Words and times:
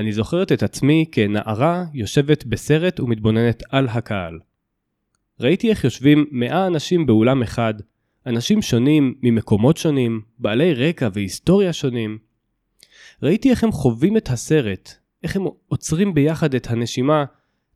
אני 0.00 0.12
זוכרת 0.12 0.52
את 0.52 0.62
עצמי 0.62 1.04
כנערה 1.12 1.84
יושבת 1.94 2.44
בסרט 2.44 3.00
ומתבוננת 3.00 3.62
על 3.70 3.88
הקהל. 3.88 4.38
ראיתי 5.40 5.70
איך 5.70 5.84
יושבים 5.84 6.26
מאה 6.30 6.66
אנשים 6.66 7.06
באולם 7.06 7.42
אחד, 7.42 7.74
אנשים 8.26 8.62
שונים 8.62 9.14
ממקומות 9.22 9.76
שונים, 9.76 10.20
בעלי 10.38 10.74
רקע 10.74 11.08
והיסטוריה 11.12 11.72
שונים. 11.72 12.18
ראיתי 13.22 13.50
איך 13.50 13.64
הם 13.64 13.72
חווים 13.72 14.16
את 14.16 14.28
הסרט, 14.28 14.94
איך 15.22 15.36
הם 15.36 15.44
עוצרים 15.68 16.14
ביחד 16.14 16.54
את 16.54 16.70
הנשימה, 16.70 17.24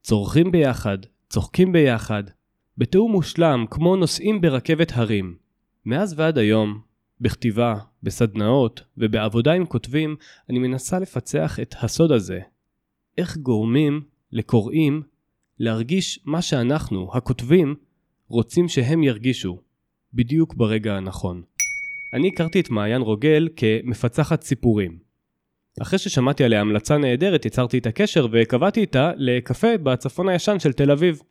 צורכים 0.03 0.53
ביחד, 0.53 0.99
צוחקים 1.31 1.73
ביחד, 1.73 2.25
בתיאום 2.79 3.13
מושלם 3.13 3.65
כמו 3.71 3.97
נוסעים 3.97 4.41
ברכבת 4.41 4.93
הרים. 4.95 5.37
מאז 5.87 6.15
ועד 6.17 6.39
היום, 6.39 6.81
בכתיבה, 7.21 7.75
בסדנאות 8.05 8.83
ובעבודה 8.99 9.53
עם 9.53 9.67
כותבים, 9.67 10.17
אני 10.51 10.59
מנסה 10.59 10.99
לפצח 10.99 11.61
את 11.63 11.75
הסוד 11.81 12.13
הזה. 12.13 12.41
איך 13.19 13.37
גורמים 13.37 14.03
לקוראים 14.33 15.03
להרגיש 15.59 16.21
מה 16.25 16.43
שאנחנו, 16.43 17.11
הכותבים, 17.15 17.75
רוצים 18.29 18.69
שהם 18.69 19.03
ירגישו, 19.03 19.61
בדיוק 20.15 20.55
ברגע 20.55 20.97
הנכון. 20.97 21.43
אני 22.13 22.29
הכרתי 22.29 22.61
את 22.61 22.71
מעיין 22.71 23.03
רוגל 23.03 23.49
כמפצחת 23.57 24.43
סיפורים. 24.43 24.99
אחרי 25.83 25.99
ששמעתי 25.99 26.45
עליה 26.45 26.61
המלצה 26.61 26.99
נהדרת, 26.99 27.47
יצרתי 27.47 27.79
את 27.79 27.87
הקשר 27.87 28.27
וקבעתי 28.33 28.81
איתה 28.81 29.11
לקפה 29.17 29.79
בצפון 29.83 30.29
הישן 30.29 30.59
של 30.59 30.73
תל 30.73 30.91
אביב. 30.91 31.23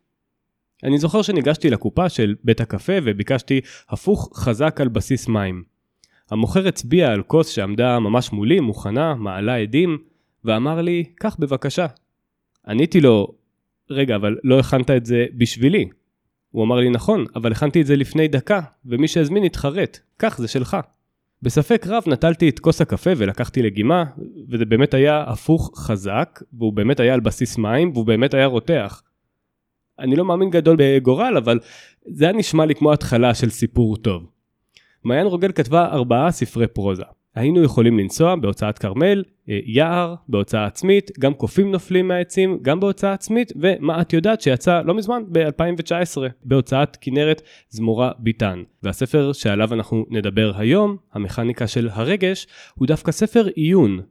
אני 0.84 0.98
זוכר 0.98 1.21
שניגשתי 1.21 1.70
לקופה 1.70 2.10
של 2.10 2.35
בית 2.44 2.62
הקפה 2.62 2.94
וביקשתי 3.04 3.62
הפוך 3.90 4.40
חזק 4.40 4.82
על 4.82 4.88
בסיס 4.88 5.27
מים. 5.27 5.73
המוכר 6.34 6.68
הצביע 6.68 7.12
על 7.12 7.23
כוס 7.23 7.50
שעמדה 7.50 8.00
ממש 8.00 8.32
מולי, 8.32 8.60
מוכנה, 8.60 9.16
מעלה 9.16 9.55
עדים, 9.55 9.98
ואמר 10.46 10.82
לי, 10.82 11.04
קח 11.16 11.36
בבקשה. 11.40 11.86
עניתי 12.68 13.02
לו, 13.02 13.28
רגע, 13.90 14.16
אבל 14.16 14.38
לא 14.44 14.60
הכנת 14.60 14.91
את 14.91 15.05
זה 15.05 15.26
בשבילי. 15.38 15.90
הוא 16.52 16.63
אמר 16.63 16.76
לי, 16.76 16.90
נכון, 16.90 17.26
אבל 17.35 17.52
הכנתי 17.52 17.82
את 17.82 17.85
זה 17.85 17.96
לפני 17.96 18.27
דקה, 18.27 18.62
ומי 18.85 19.07
שהזמין 19.07 19.44
התחרט, 19.44 19.99
קח, 20.18 20.38
זה 20.38 20.48
שלך. 20.48 20.77
בספק 21.41 21.88
רב 21.88 22.04
נטלתי 22.07 22.50
את 22.50 22.60
כוס 22.60 22.82
הקפה 22.82 23.12
ולקחתי 23.18 23.62
לגימה, 23.62 24.04
וזה 24.50 24.66
באמת 24.66 24.94
היה 24.94 25.24
הפוך 25.27 25.72
חזק, 25.76 26.40
והוא 26.54 26.74
באמת 26.74 27.00
היה 27.00 27.13
על 27.13 27.20
בסיס 27.20 27.57
מים, 27.57 27.91
והוא 27.94 28.05
באמת 28.05 28.34
היה 28.34 28.46
רותח. 28.46 29.04
אני 30.00 30.16
לא 30.16 30.26
מאמין 30.26 30.50
גדול 30.50 30.77
בגורל, 30.79 31.38
אבל 31.38 31.60
זה 32.05 32.26
היה 32.26 32.34
נשמע 32.34 32.66
לי 32.66 32.76
כמו 32.76 32.94
התחלה 32.94 33.34
של 33.34 33.50
סיפור 33.50 33.98
טוב. 33.98 34.32
מעיין 35.04 35.27
רוגל 35.27 35.51
כתבה 35.51 35.85
ארבעה 35.85 36.32
ספרי 36.32 36.68
פרוזה. 36.68 37.04
היינו 37.35 37.63
יכולים 37.63 37.99
לנסוע 37.99 38.35
בהוצאת 38.35 38.79
כרמל, 38.79 39.23
אה, 39.49 39.60
יער, 39.65 40.15
בהוצאה 40.29 40.65
עצמית, 40.65 41.12
גם 41.20 41.34
קופים 41.34 41.71
נופלים 41.71 42.07
מהעצים, 42.07 42.60
גם 42.62 42.79
בהוצאה 42.79 43.13
עצמית, 43.13 43.51
ומה 43.55 44.01
את 44.01 44.13
יודעת 44.13 44.41
שיצא 44.41 44.82
לא 44.85 44.93
מזמן, 44.93 45.23
ב-2019, 45.32 46.18
בהוצאת 46.43 46.98
כנרת 47.01 47.41
זמורה 47.70 48.12
ביטן. 48.20 48.63
והספר 48.84 49.34
שעליו 49.34 49.73
אנחנו 49.73 50.05
נדבר 50.10 50.51
היום, 50.55 50.98
המכניקה 51.13 51.67
של 51.67 51.90
הרגש, 51.91 52.48
הוא 52.76 52.88
דווקא 52.88 53.12
ספר 53.12 53.48
עיון. 53.55 54.01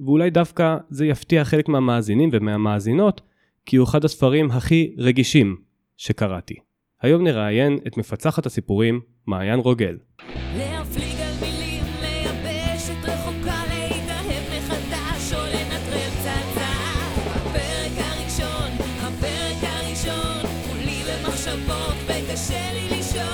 ואולי 0.00 0.30
דווקא 0.30 0.76
זה 0.90 1.06
יפתיע 1.06 1.44
חלק 1.44 1.68
מהמאזינים 1.68 2.30
ומהמאזינות, 2.32 3.20
כי 3.66 3.76
הוא 3.76 3.84
אחד 3.84 4.04
הספרים 4.04 4.50
הכי 4.50 4.94
רגישים 4.98 5.56
שקראתי. 5.96 6.54
היום 7.02 7.24
נראיין 7.24 7.78
את 7.86 7.96
מפצחת 7.96 8.46
הסיפורים, 8.46 9.00
מעיין 9.26 9.58
רוגל. 9.60 9.98
להפליג 10.56 11.20
על 11.20 11.34
מילים, 11.40 11.84
ליבשת 12.02 13.04
רחוקה, 13.04 13.62
להתאהב 13.68 14.44
מחדש 14.56 15.32
או 15.34 15.38
לנטרל 15.44 16.10
פצצה. 16.10 16.70
הפרק 17.34 17.96
הראשון, 17.98 18.70
הפרק 19.00 19.62
הראשון, 19.62 20.50
כולי 20.68 21.02
במחשבות 21.04 21.94
וקשה 22.04 22.72
לי 22.74 22.96
לישון. 22.96 23.24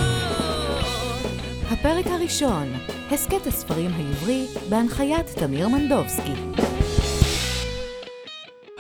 הפרק 1.70 2.06
הראשון, 2.06 2.68
הסכת 3.10 3.46
הספרים 3.46 3.90
העברי, 3.90 4.46
בהנחיית 4.70 5.26
תמיר 5.26 5.68
מנדובסקי. 5.68 6.69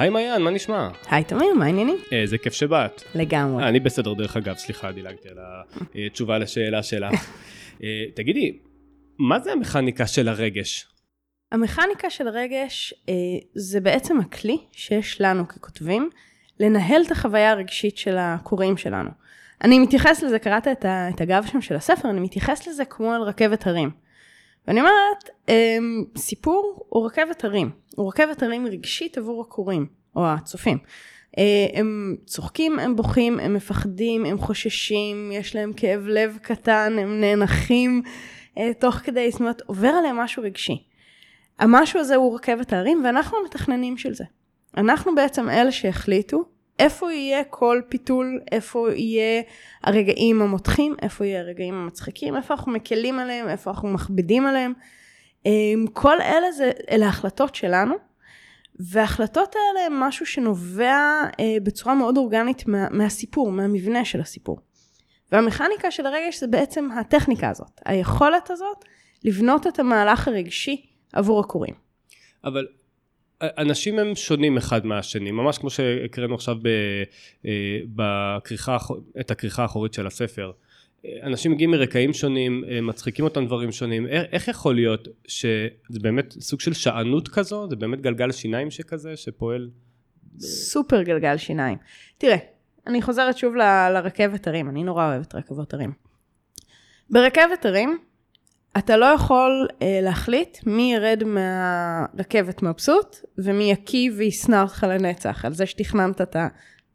היי 0.00 0.10
מעיין, 0.10 0.42
מה 0.42 0.50
נשמע? 0.50 0.88
היי 1.10 1.24
תמיר, 1.24 1.54
מה 1.54 1.64
העניינים? 1.64 1.96
איזה 2.12 2.38
כיף 2.38 2.54
שבאת. 2.54 3.02
לגמרי. 3.14 3.62
אה, 3.62 3.68
אני 3.68 3.80
בסדר 3.80 4.14
דרך 4.14 4.36
אגב, 4.36 4.56
סליחה, 4.56 4.92
דילגתי 4.92 5.28
על 5.28 5.38
התשובה 5.94 6.38
לשאלה 6.38 6.82
שלך. 6.82 7.30
אה, 7.82 8.04
תגידי, 8.14 8.58
מה 9.18 9.40
זה 9.40 9.52
המכניקה 9.52 10.06
של 10.06 10.28
הרגש? 10.28 10.86
המכניקה 11.52 12.10
של 12.10 12.28
רגש 12.28 12.94
אה, 13.08 13.14
זה 13.54 13.80
בעצם 13.80 14.20
הכלי 14.20 14.58
שיש 14.72 15.20
לנו 15.20 15.48
ככותבים 15.48 16.10
לנהל 16.60 17.02
את 17.06 17.10
החוויה 17.10 17.50
הרגשית 17.50 17.98
של 17.98 18.16
הקוראים 18.18 18.76
שלנו. 18.76 19.10
אני 19.64 19.78
מתייחס 19.78 20.22
לזה, 20.22 20.38
קראת 20.38 20.68
את 20.84 21.20
הגב 21.20 21.44
שם 21.52 21.60
של 21.60 21.76
הספר, 21.76 22.10
אני 22.10 22.20
מתייחס 22.20 22.68
לזה 22.68 22.84
כמו 22.84 23.12
על 23.12 23.22
רכבת 23.22 23.66
הרים. 23.66 23.90
ואני 24.66 24.80
אומרת, 24.80 25.30
אה, 25.48 25.78
סיפור 26.16 26.86
הוא 26.88 27.06
רכבת 27.06 27.44
הרים, 27.44 27.70
הוא 27.96 28.08
רכבת 28.08 28.42
הרים 28.42 28.66
רגשית 28.66 29.18
עבור 29.18 29.40
הקוראים, 29.40 29.86
או 30.16 30.26
הצופים. 30.26 30.78
אה, 31.38 31.66
הם 31.74 32.16
צוחקים, 32.26 32.78
הם 32.78 32.96
בוכים, 32.96 33.40
הם 33.40 33.54
מפחדים, 33.54 34.24
הם 34.24 34.38
חוששים, 34.38 35.32
יש 35.32 35.56
להם 35.56 35.72
כאב 35.72 36.06
לב 36.06 36.38
קטן, 36.42 36.96
הם 36.98 37.20
נאנחים 37.20 38.02
אה, 38.58 38.74
תוך 38.78 38.94
כדי, 38.94 39.30
זאת 39.30 39.40
אומרת, 39.40 39.62
עובר 39.66 39.88
עליהם 39.88 40.16
משהו 40.16 40.42
רגשי. 40.42 40.84
המשהו 41.58 42.00
הזה 42.00 42.16
הוא 42.16 42.34
רכבת 42.34 42.72
ההרים, 42.72 43.02
ואנחנו 43.04 43.38
המתכננים 43.38 43.96
של 43.96 44.14
זה. 44.14 44.24
אנחנו 44.76 45.14
בעצם 45.14 45.48
אלה 45.48 45.72
שהחליטו 45.72 46.44
איפה 46.80 47.12
יהיה 47.12 47.44
כל 47.44 47.80
פיתול, 47.88 48.40
איפה 48.52 48.88
יהיה 48.94 49.42
הרגעים 49.82 50.42
המותחים, 50.42 50.96
איפה 51.02 51.26
יהיה 51.26 51.40
הרגעים 51.40 51.74
המצחיקים, 51.74 52.36
איפה 52.36 52.54
אנחנו 52.54 52.72
מקלים 52.72 53.18
עליהם, 53.18 53.48
איפה 53.48 53.70
אנחנו 53.70 53.88
מכבידים 53.88 54.46
עליהם. 54.46 54.72
אה, 55.46 55.52
כל 55.92 56.20
אלה 56.20 56.52
זה, 56.52 56.70
אלה 56.90 57.06
החלטות 57.08 57.54
שלנו, 57.54 57.94
וההחלטות 58.80 59.54
האלה 59.54 59.86
הן 59.86 59.92
משהו 60.08 60.26
שנובע 60.26 61.22
אה, 61.40 61.56
בצורה 61.62 61.94
מאוד 61.94 62.16
אורגנית 62.16 62.66
מה, 62.68 62.86
מהסיפור, 62.90 63.52
מהמבנה 63.52 64.04
של 64.04 64.20
הסיפור. 64.20 64.58
והמכניקה 65.32 65.90
של 65.90 66.06
הרגש 66.06 66.40
זה 66.40 66.46
בעצם 66.46 66.88
הטכניקה 66.92 67.48
הזאת, 67.50 67.80
היכולת 67.84 68.50
הזאת 68.50 68.84
לבנות 69.24 69.66
את 69.66 69.78
המהלך 69.78 70.28
הרגשי 70.28 70.86
עבור 71.12 71.40
הקוראים. 71.40 71.74
אבל 72.44 72.66
אנשים 73.42 73.98
הם 73.98 74.14
שונים 74.14 74.56
אחד 74.56 74.86
מהשני, 74.86 75.30
ממש 75.30 75.58
כמו 75.58 75.70
שהקראנו 75.70 76.34
עכשיו 76.34 76.56
ב, 76.62 76.68
אה, 77.46 77.50
בכריכה, 77.94 78.76
את 79.20 79.30
הכריכה 79.30 79.62
האחורית 79.62 79.94
של 79.94 80.06
הספר. 80.06 80.52
אנשים 81.22 81.52
מגיעים 81.52 81.70
מרקעים 81.70 82.12
שונים, 82.12 82.64
מצחיקים 82.82 83.24
אותם 83.24 83.46
דברים 83.46 83.72
שונים, 83.72 84.06
איך 84.06 84.48
יכול 84.48 84.74
להיות 84.74 85.08
שזה 85.26 86.00
באמת 86.00 86.32
סוג 86.40 86.60
של 86.60 86.72
שענות 86.72 87.28
כזו, 87.28 87.68
זה 87.70 87.76
באמת 87.76 88.00
גלגל 88.00 88.32
שיניים 88.32 88.70
שכזה, 88.70 89.16
שפועל? 89.16 89.70
סופר 90.38 91.02
גלגל 91.02 91.36
שיניים. 91.36 91.78
תראה, 92.18 92.36
אני 92.86 93.02
חוזרת 93.02 93.38
שוב 93.38 93.56
ל- 93.56 93.88
לרכבת 93.94 94.46
הרים, 94.46 94.68
אני 94.68 94.84
נורא 94.84 95.06
אוהבת 95.06 95.34
רכבות 95.34 95.74
הרים. 95.74 95.92
ברכבת 97.10 97.64
הרים, 97.64 97.98
אתה 98.78 98.96
לא 98.96 99.06
יכול 99.06 99.68
אה, 99.82 99.98
להחליט 100.02 100.58
מי 100.66 100.94
ירד 100.94 101.22
מהרכבת 101.26 102.62
מבסוט, 102.62 103.16
ומי 103.38 103.70
יקיא 103.70 104.10
וישנא 104.16 104.62
אותך 104.62 104.86
לנצח, 104.88 105.44
על 105.44 105.54
זה 105.54 105.66
שתכננת 105.66 106.20
את 106.20 106.36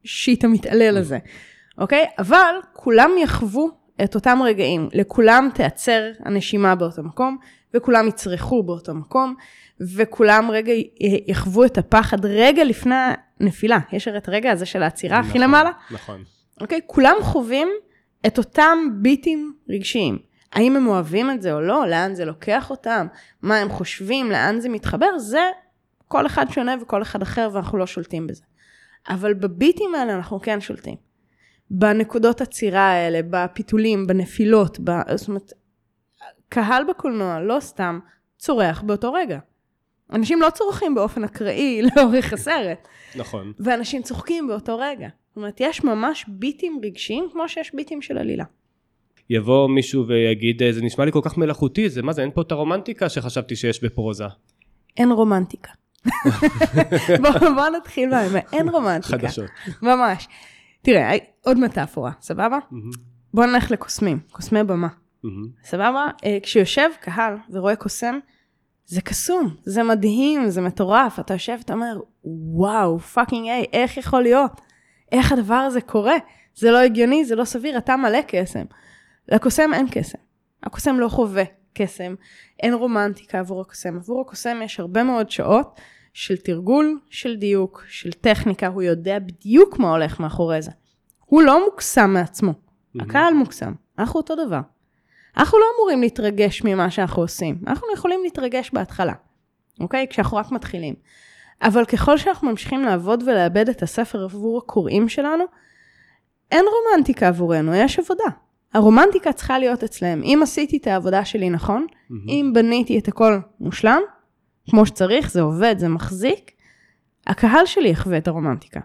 השיט 0.04 0.44
המתעלל 0.44 0.98
הזה, 0.98 1.18
אוקיי? 1.78 2.06
אבל 2.20 2.56
כולם 2.74 3.12
יחוו 3.24 3.70
את 4.04 4.16
אותם 4.16 4.40
רגעים, 4.44 4.90
לכולם 4.94 5.50
תיעצר 5.54 6.12
הנשימה 6.20 6.76
באותו 6.76 7.04
מקום, 7.04 7.38
וכולם 7.74 8.08
יצרכו 8.08 8.64
באותו 8.64 8.94
מקום, 8.94 9.36
וכולם 9.96 10.52
רגע 10.52 10.74
יחוו 11.28 11.66
את 11.66 11.78
הפחד 11.78 12.26
רגע 12.26 12.64
לפני 12.64 12.96
הנפילה. 13.40 13.80
יש 13.92 14.08
הרי 14.08 14.18
את 14.18 14.28
הרגע 14.28 14.52
הזה 14.52 14.66
של 14.66 14.84
העצירה 14.84 15.20
נכון, 15.20 15.30
הכי 15.30 15.40
למעלה. 15.40 15.72
נכון. 15.92 16.24
אוקיי? 16.62 16.80
כולם 16.88 17.16
חווים 17.22 17.68
את 18.28 18.38
אותם 18.38 18.78
ביטים 19.02 19.54
רגשיים. 19.70 20.18
האם 20.56 20.76
הם 20.76 20.88
אוהבים 20.88 21.32
את 21.32 21.42
זה 21.42 21.54
או 21.54 21.62
לא? 21.62 21.88
לאן 21.88 22.16
זה 22.16 22.26
לוקח 22.26 22.70
אותם? 22.70 23.08
מה 23.42 23.58
הם 23.58 23.70
חושבים? 23.70 24.32
לאן 24.32 24.60
זה 24.60 24.70
מתחבר? 24.70 25.18
זה 25.18 25.50
כל 26.08 26.26
אחד 26.26 26.46
שונה 26.50 26.76
וכל 26.82 27.02
אחד 27.02 27.22
אחר 27.22 27.50
ואנחנו 27.54 27.78
לא 27.78 27.88
שולטים 27.88 28.28
בזה. 28.28 28.44
אבל 29.10 29.34
בביטים 29.34 29.96
האלה 29.96 30.16
אנחנו 30.16 30.40
כן 30.40 30.62
שולטים. 30.62 30.96
בנקודות 31.72 32.42
עצירה 32.42 32.92
האלה, 32.92 33.20
בפיתולים, 33.30 34.08
בנפילות, 34.08 34.80
ב... 34.84 34.92
זאת 35.16 35.28
אומרת, 35.28 35.54
קהל 36.50 36.84
בקולנוע 36.84 37.40
לא 37.40 37.60
סתם 37.60 38.00
צורח 38.38 38.82
באותו 38.82 39.14
רגע. 39.14 39.40
אנשים 40.12 40.42
לא 40.42 40.50
צורכים 40.50 40.96
באופן 40.96 41.24
אקראי 41.24 41.82
לאורך 41.96 42.34
הסרט. 42.34 42.88
נכון. 43.16 43.54
ואנשים 43.60 44.02
צוחקים 44.02 44.48
באותו 44.48 44.78
רגע. 44.78 45.08
זאת 45.28 45.38
אומרת, 45.38 45.58
יש 45.60 45.84
ממש 45.84 46.26
ביטים 46.28 46.80
רגשיים 46.84 47.28
כמו 47.32 47.50
שיש 47.50 47.76
ביטים 47.76 48.02
של 48.02 48.18
עלילה. 48.18 48.44
יבוא 49.30 49.70
מישהו 49.70 50.08
ויגיד, 50.08 50.62
זה 50.72 50.82
נשמע 50.82 51.06
לי 51.06 51.12
כל 51.12 51.22
כך 51.24 51.38
מלאכותי, 51.38 51.90
זה 51.90 52.02
מה 52.02 52.14
זה, 52.14 52.22
אין 52.22 52.32
פה 52.34 52.42
את 52.42 52.52
הרומנטיקה 52.52 53.10
שחשבתי 53.10 53.56
שיש 53.56 53.84
בפרוזה. 53.84 54.26
אין 54.98 55.12
רומנטיקה. 55.12 55.72
בוא, 57.22 57.50
בוא 57.56 57.70
נתחיל 57.78 58.10
מהאמת, 58.10 58.46
אין 58.54 58.70
רומנטיקה. 58.70 59.18
חדשות. 59.18 59.50
ממש. 59.82 60.28
תראה, 60.82 61.12
עוד 61.46 61.60
מטאפורה, 61.60 62.12
סבבה? 62.22 62.58
מהמם, 62.72 62.90
בוא 63.34 63.46
נלך 63.46 63.72
לקוסמים, 63.72 64.20
קוסמי 64.32 64.64
במה. 64.64 64.88
סבבה? 65.64 66.08
אה, 66.26 66.38
כשיושב 66.44 66.90
קהל 67.02 67.36
ורואה 67.50 67.76
קוסם, 67.76 68.20
זה 68.86 69.02
קסום, 69.02 69.56
זה 69.64 69.84
מדהים, 69.84 70.50
זה 70.50 70.62
מטורף. 70.62 71.20
אתה 71.20 71.34
יושב, 71.34 71.58
אתה 71.66 71.74
אומר, 71.74 72.00
וואו, 72.24 73.00
fucking 73.00 73.48
A, 73.48 73.66
איך 73.74 73.98
יכול 73.98 74.22
להיות? 74.22 74.62
איך 75.12 75.32
הדבר 75.32 75.56
הזה 75.56 75.82
קורה? 75.82 76.16
זה 76.56 76.72
לא 76.72 76.78
הגיוני, 76.78 77.26
זה 77.26 77.36
לא 77.36 77.46
סביר, 77.46 77.78
אתה 77.78 77.98
מלא 77.98 78.20
קסם. 78.28 78.66
לקוסם 79.28 79.74
אין 79.74 79.88
קסם. 79.92 80.18
הקוסם 80.64 81.00
לא 81.00 81.08
חווה 81.08 81.44
קסם, 81.74 82.16
אין 82.60 82.74
רומנטיקה 82.74 83.40
עבור 83.40 83.62
הקוסם. 83.62 83.96
עבור 83.96 84.22
הקוסם 84.22 84.60
יש 84.64 84.80
הרבה 84.80 85.04
מאוד 85.04 85.30
שעות 85.30 85.80
של 86.14 86.38
תרגול, 86.38 87.00
של 87.10 87.36
דיוק, 87.36 87.84
של 87.88 88.12
טכניקה, 88.12 88.68
הוא 88.68 88.82
יודע 88.82 89.20
בדיוק 89.20 89.80
מה 89.80 89.90
הולך 89.92 90.20
מאחורי 90.20 90.62
זה. 90.62 90.72
הוא 91.26 91.42
לא 91.42 91.66
מוקסם 91.66 92.10
מעצמו, 92.14 92.54
הקהל 93.00 93.34
מוקסם, 93.34 93.74
אנחנו 94.00 94.20
אותו 94.20 94.46
דבר. 94.46 94.62
אנחנו 95.38 95.58
לא 95.60 95.66
אמורים 95.78 96.02
להתרגש 96.02 96.62
ממה 96.64 96.92
שאנחנו 96.92 97.22
עושים, 97.22 97.60
אנחנו 97.68 97.88
יכולים 97.94 98.20
להתרגש 98.24 98.72
בהתחלה, 98.74 99.14
אוקיי? 99.80 100.08
כשאנחנו 100.10 100.38
רק 100.38 100.52
מתחילים. 100.52 100.96
אבל 101.62 101.86
ככל 101.86 102.18
שאנחנו 102.18 102.50
ממשיכים 102.50 102.84
לעבוד 102.84 103.24
ולאבד 103.24 103.70
את 103.70 103.84
הספר 103.84 104.24
עבור 104.24 104.58
הקוראים 104.58 105.10
שלנו, 105.10 105.44
אין 106.52 106.66
רומנטיקה 106.66 107.28
עבורנו, 107.28 107.76
יש 107.76 108.00
עבודה. 108.00 108.24
הרומנטיקה 108.74 109.34
צריכה 109.34 109.60
להיות 109.60 109.84
אצלם. 109.84 110.24
אם 110.24 110.40
עשיתי 110.44 110.78
את 110.78 110.88
העבודה 110.88 111.26
שלי 111.26 111.50
נכון, 111.50 111.88
מהמם. 112.10 112.30
אם 112.30 112.52
בניתי 112.54 113.00
את 113.00 113.08
הכל 113.08 113.38
מושלם, 113.60 114.02
כמו 114.70 114.86
שצריך, 114.86 115.32
זה 115.32 115.42
עובד, 115.42 115.76
זה 115.78 115.88
מחזיק, 115.88 116.52
הקהל 117.28 117.66
שלי 117.66 117.90
יחווה 117.90 118.18
את 118.18 118.28
הרומנטיקה. 118.28 118.80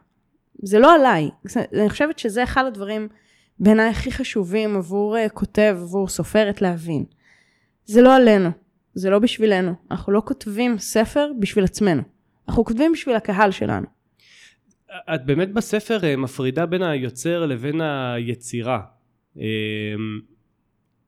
זה 0.62 0.78
לא 0.78 0.94
עליי. 0.94 1.30
אני 1.72 1.88
חושבת 1.88 2.18
שזה 2.18 2.42
אחד 2.42 2.64
הדברים 2.64 3.08
בעיניי 3.58 3.88
הכי 3.88 4.12
חשובים 4.12 4.76
עבור 4.76 5.16
uh, 5.16 5.28
כותב, 5.28 5.76
עבור 5.80 6.08
סופרת 6.08 6.62
להבין. 6.62 7.04
זה 7.86 8.02
לא 8.02 8.16
עלינו, 8.16 8.50
זה 8.94 9.10
לא 9.10 9.18
בשבילנו. 9.18 9.72
אנחנו 9.90 10.12
לא 10.12 10.22
כותבים 10.24 10.78
ספר 10.78 11.30
בשביל 11.38 11.64
עצמנו. 11.64 12.02
אנחנו 12.48 12.64
כותבים 12.64 12.92
בשביל 12.92 13.16
הקהל 13.16 13.50
שלנו. 13.50 13.86
את 15.14 15.26
באמת 15.26 15.52
בספר 15.52 16.04
אה, 16.04 16.16
מפרידה 16.16 16.66
בין 16.66 16.82
היוצר 16.82 17.46
לבין 17.46 17.80
היצירה. 17.80 18.80
אה, 19.40 19.46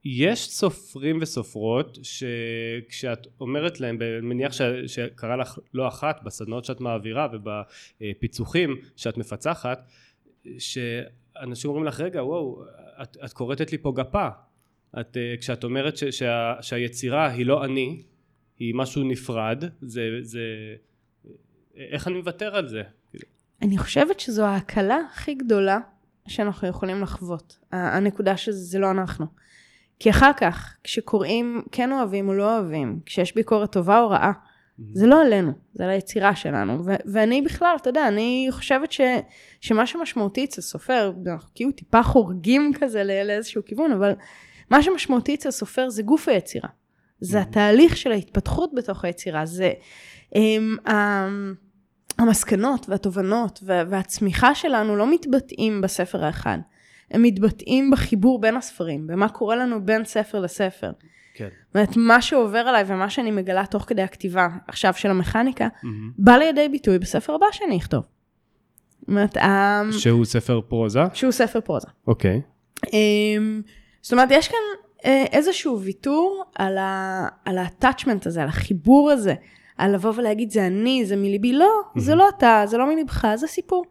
יש 0.05 0.51
סופרים 0.51 1.19
וסופרות 1.21 1.99
שכשאת 2.03 3.27
אומרת 3.41 3.81
להם, 3.81 3.99
אני 4.03 4.27
מניח 4.27 4.53
שקרה 4.87 5.37
לך 5.37 5.59
לא 5.75 5.89
אחת 5.89 6.23
בסדנאות 6.25 6.65
שאת 6.65 6.81
מעבירה 6.81 7.29
ובפיצוחים 7.33 8.77
שאת 8.97 9.17
מפצחת, 9.17 9.91
שאנשים 10.59 11.71
אומרים 11.71 11.87
לך 11.87 12.01
רגע 12.01 12.25
וואו 12.25 12.65
את, 13.03 13.17
את 13.25 13.33
כורתת 13.33 13.73
לי 13.73 13.79
פה 13.79 13.93
גפה. 13.97 14.29
את, 15.01 15.17
אה, 15.17 15.35
כשאת 15.41 15.65
אומרת 15.65 15.97
ש, 15.97 16.05
שה, 16.05 16.55
שהיצירה 16.61 17.31
היא 17.31 17.47
לא 17.47 17.65
אני 17.65 18.03
היא 18.59 18.75
משהו 18.75 19.03
נפרד 19.03 19.65
זה, 19.81 20.03
זה 20.21 20.41
איך 21.77 22.09
אני 22.09 22.17
מוותר 22.17 22.57
על 22.57 22.69
זה? 22.69 22.83
אני 23.63 23.79
חושבת 23.79 24.21
שזו 24.21 24.45
ההקלה 24.45 24.99
הכי 25.13 25.35
גדולה 25.35 25.79
שאנחנו 26.29 26.69
יכולים 26.69 27.03
לחוות. 27.03 27.59
הנקודה 27.73 28.37
שזה 28.37 28.79
לא 28.79 28.91
אנחנו. 28.91 29.27
כי 29.99 30.11
אחר 30.11 30.31
כך, 30.37 30.77
כשקוראים 30.85 31.63
כן 31.73 31.93
אוהבים 31.93 32.29
או 32.29 32.35
לא 32.35 32.59
אוהבים, 32.59 33.01
כשיש 33.07 33.35
ביקורת 33.35 33.73
טובה 33.73 34.01
או 34.01 34.09
רעה, 34.11 34.33
זה 34.93 35.07
לא 35.07 35.21
עלינו, 35.23 35.53
זה 35.75 35.85
על 35.85 35.91
היצירה 35.91 36.37
שלנו. 36.37 36.85
ו- 36.87 37.13
ואני 37.13 37.43
בכלל, 37.43 37.77
אתה 37.81 37.91
יודע, 37.91 38.09
אני 38.09 38.49
חושבת 38.51 38.93
ש- 38.93 39.01
שמה 39.61 39.87
שמשמעותי 39.87 40.45
אצל 40.45 40.61
סופר, 40.61 41.13
אנחנו 41.27 41.49
כאילו 41.55 41.73
טיפה 41.73 42.03
חורגים 42.03 42.73
כזה 42.81 43.05
לא- 43.05 43.23
לאיזשהו 43.23 43.63
כיוון, 43.65 43.93
אבל 43.93 44.13
מה 44.71 44.83
שמשמעותי 44.83 45.35
אצל 45.35 45.51
סופר 45.51 45.91
זה 45.91 46.03
גוף 46.03 46.29
היצירה. 46.29 46.69
זה 47.21 47.41
התהליך 47.41 47.97
של 47.97 48.13
ההתפתחות 48.13 48.71
בתוך 48.75 49.05
היצירה, 49.05 49.47
זה 49.47 49.73
um, 50.35 50.89
המסקנות 52.19 52.89
והתובנות 52.89 53.61
וה- 53.63 53.83
והצמיחה 53.89 54.55
שלנו 54.55 54.97
לא 54.97 55.13
מתבטאים 55.15 55.81
בספר 55.81 56.25
האחד. 56.25 56.59
הם 57.11 57.23
מתבטאים 57.23 57.91
בחיבור 57.91 58.41
בין 58.41 58.57
הספרים, 58.57 59.07
במה 59.07 59.29
קורה 59.29 59.57
לנו 59.57 59.87
בין 59.87 60.05
ספר 60.05 60.41
לספר. 60.41 60.93
כן 61.35 61.49
זאת 61.67 61.75
אומרת, 61.75 61.97
מה 61.97 62.23
שעובר 62.23 62.59
עליי 62.59 62.85
ומה 62.87 63.11
שאני 63.11 63.31
מגלה 63.31 63.67
תוך 63.67 63.85
כדי 63.87 64.03
הכתיבה 64.03 64.49
עכשיו 64.69 64.95
של 64.95 65.11
המכניקה, 65.11 65.69
מהמם. 65.83 66.13
בא 66.19 66.33
לידי 66.33 66.69
ביטוי 66.69 66.99
בספר 66.99 67.35
הבא 67.35 67.47
שאני 67.53 67.79
אכתוב. 67.79 68.05
זאת 69.01 69.09
אומרת, 69.09 69.37
שהוא 69.93 70.25
ספר 70.25 70.61
פרוזה 70.69 71.01
שהוא 71.15 71.33
ספר 71.33 71.61
פרוזה. 71.61 71.87
אוקיי 72.07 72.41
אמ, 72.93 73.63
זאת 74.03 74.13
אומרת, 74.13 74.29
יש 74.33 74.49
כאן 74.49 74.59
אה, 75.05 75.25
איזשהו 75.33 75.81
ויתור 75.81 76.45
על 76.55 76.79
ה-attachment 76.79 78.27
הזה, 78.27 78.43
על 78.43 78.49
החיבור 78.49 79.11
הזה, 79.11 79.35
על 79.83 79.95
לבוא 79.95 80.13
ולהגיד 80.17 80.51
זה 80.51 80.67
אני, 80.67 81.05
זה 81.05 81.17
מליבי. 81.17 81.53
לא, 81.53 81.71
זה 81.97 82.15
לא 82.15 82.29
אתה, 82.29 82.63
זה 82.67 82.79
לא 82.79 82.95
מליבך, 82.95 83.35
זה 83.35 83.47
סיפור. 83.47 83.85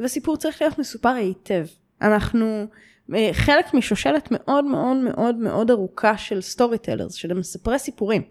וסיפור 0.00 0.36
צריך 0.36 0.62
להיות 0.62 0.78
מסופר 0.78 1.08
היטב. 1.08 1.66
אנחנו 2.02 2.66
אה, 3.14 3.30
חלק 3.32 3.74
משושלת 3.74 4.28
מאוד 4.30 4.64
מאוד 4.64 4.96
מאוד 4.96 5.36
מאוד 5.36 5.70
ארוכה 5.70 6.16
של 6.16 6.40
סטורי 6.40 6.78
טלרס, 6.78 7.14
של 7.14 7.34
מספרי 7.34 7.78
סיפורים. 7.78 8.22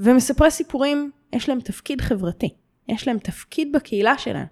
ומספרי 0.00 0.50
סיפורים, 0.50 1.10
יש 1.32 1.48
להם 1.48 1.60
תפקיד 1.60 2.00
חברתי. 2.00 2.48
יש 2.88 3.08
להם 3.08 3.18
תפקיד 3.18 3.72
בקהילה 3.72 4.18
שלהם. 4.18 4.46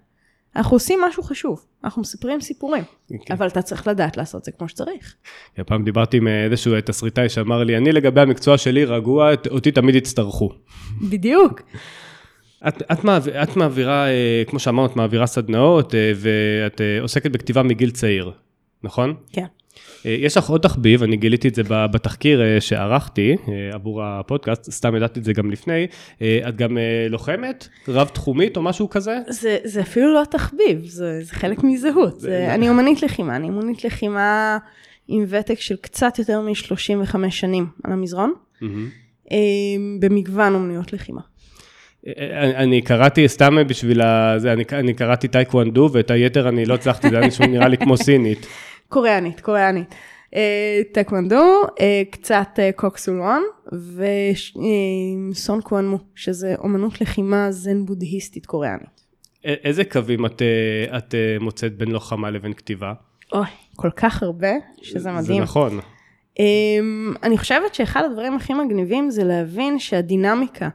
אנחנו 0.55 0.75
עושים 0.75 0.99
משהו 1.01 1.23
חשוב, 1.23 1.65
אנחנו 1.83 2.01
מספרים 2.01 2.41
סיפורים, 2.41 2.83
אוקיי. 3.13 3.35
אבל 3.35 3.47
אתה 3.47 3.61
צריך 3.61 3.87
לדעת 3.87 4.17
לעשות 4.17 4.39
את 4.39 4.45
זה 4.45 4.51
כמו 4.51 4.69
שצריך. 4.69 5.15
כן, 5.55 5.63
פעם 5.63 5.83
דיברתי 5.83 6.17
עם 6.17 6.27
אה, 6.27 6.43
איזשהו 6.43 6.73
תסריטאי 6.85 7.29
שאמר 7.29 7.63
לי 7.63 7.77
אני 7.77 7.91
לגבי 7.91 8.21
המקצוע 8.21 8.57
שלי 8.57 8.85
רגוע 8.85 9.31
אותי 9.49 9.71
תמיד 9.71 9.95
יצטרכו 9.95 10.49
בדיוק. 11.09 11.61
את, 12.67 12.81
את, 12.91 13.03
מעביר, 13.03 13.43
את 13.43 13.55
מעבירה, 13.55 14.07
אה, 14.07 14.43
כמו 14.47 14.59
שאמרת, 14.59 14.95
מעבירה 14.95 15.27
סדנאות, 15.27 15.95
אה, 15.95 16.11
ואת 16.15 16.81
אה, 16.81 17.01
עוסקת 17.01 17.31
בכתיבה 17.31 17.63
מגיל 17.63 17.91
צעיר, 17.91 18.31
נכון? 18.83 19.13
כן. 19.31 19.41
אה, 19.41 19.45
יש 20.05 20.37
לך 20.37 20.49
עוד 20.49 20.61
תחביב, 20.61 21.03
אני 21.03 21.17
גיליתי 21.17 21.47
את 21.47 21.55
זה 21.55 21.61
בתחקיר 21.69 22.41
אה, 22.41 22.61
שערכתי 22.61 23.35
אה, 23.47 23.69
עבור 23.73 24.03
הפודקאסט, 24.03 24.71
סתם 24.71 24.95
ידעתי 24.95 25.19
את 25.19 25.25
זה 25.25 25.33
גם 25.33 25.51
לפני. 25.51 25.87
אה, 26.21 26.39
את 26.49 26.55
גם 26.55 26.77
אה, 26.77 27.07
לוחמת, 27.09 27.67
רב-תחומית 27.87 28.57
או 28.57 28.61
משהו 28.61 28.89
כזה? 28.89 29.17
זה, 29.29 29.57
זה 29.63 29.81
אפילו 29.81 30.13
לא 30.13 30.23
תחביב, 30.31 30.81
זה, 30.85 31.23
זה 31.23 31.33
חלק 31.33 31.63
מזהות. 31.63 32.19
זה- 32.19 32.27
זה, 32.29 32.53
אני 32.53 32.69
אומנית 32.69 33.03
לחימה, 33.03 33.35
אני 33.35 33.47
אומנית 33.49 33.83
לחימה 33.85 34.57
עם 35.07 35.25
ותק 35.27 35.59
של 35.59 35.75
קצת 35.75 36.19
יותר 36.19 36.41
מ-35 36.41 37.29
שנים 37.29 37.65
על 37.83 37.91
המזרון. 37.91 38.33
אה, 39.31 39.37
במגוון 39.99 40.53
אומנויות 40.53 40.93
לחימה. 40.93 41.21
אה, 42.07 42.11
אה, 42.17 42.63
אני 42.63 42.81
קראתי 42.81 43.27
סתם 43.27 43.55
בשביל 43.67 44.01
ה... 44.01 44.33
זה, 44.37 44.53
אני, 44.53 44.63
אני 44.71 44.93
קראתי 44.93 45.27
טאקוונדו, 45.27 45.89
ואת 45.93 46.11
היתר 46.11 46.49
אני 46.49 46.65
לא 46.65 46.73
הצלחתי, 46.73 47.09
זה 47.09 47.17
היה 47.17 47.27
נשמע- 47.27 47.47
נראה 47.47 47.67
לי 47.67 47.77
כמו 47.77 47.97
סינית. 47.97 48.45
קוריאנית, 48.91 49.39
קוריאנית. 49.39 49.95
אה, 50.35 50.81
טאקוונדו, 50.91 51.61
אה, 51.79 52.01
קצת 52.09 52.47
אה, 52.59 52.69
קוק 52.75 52.95
סול 52.95 53.15
וואן 53.15 53.41
וסון 55.33 55.61
קוואנמו, 55.61 55.97
שזה 56.15 56.55
אומנות 56.57 57.01
לחימה 57.01 57.51
זן 57.51 57.85
בודהיסטית 57.85 58.45
קוריאנית. 58.45 59.01
איזה 59.43 59.83
קווים 59.83 60.25
את, 60.25 60.41
את 60.97 61.15
מוצאת 61.39 61.77
בין 61.77 61.91
לוחמה 61.91 62.29
לבין 62.29 62.53
כתיבה? 62.53 62.93
אוי, 63.33 63.45
כל 63.75 63.89
כך 63.95 64.23
הרבה, 64.23 64.51
שזה 64.81 65.11
מדהים. 65.11 65.37
זה 65.37 65.43
נכון. 65.43 65.79
Um, 66.35 66.41
אני 67.23 67.37
חושבת 67.37 67.75
שאחד 67.75 68.03
הדברים 68.05 68.35
הכי 68.35 68.53
מגניבים 68.53 69.09
זה 69.09 69.23
להבין 69.23 69.79
שהדינמיקה 69.79 70.69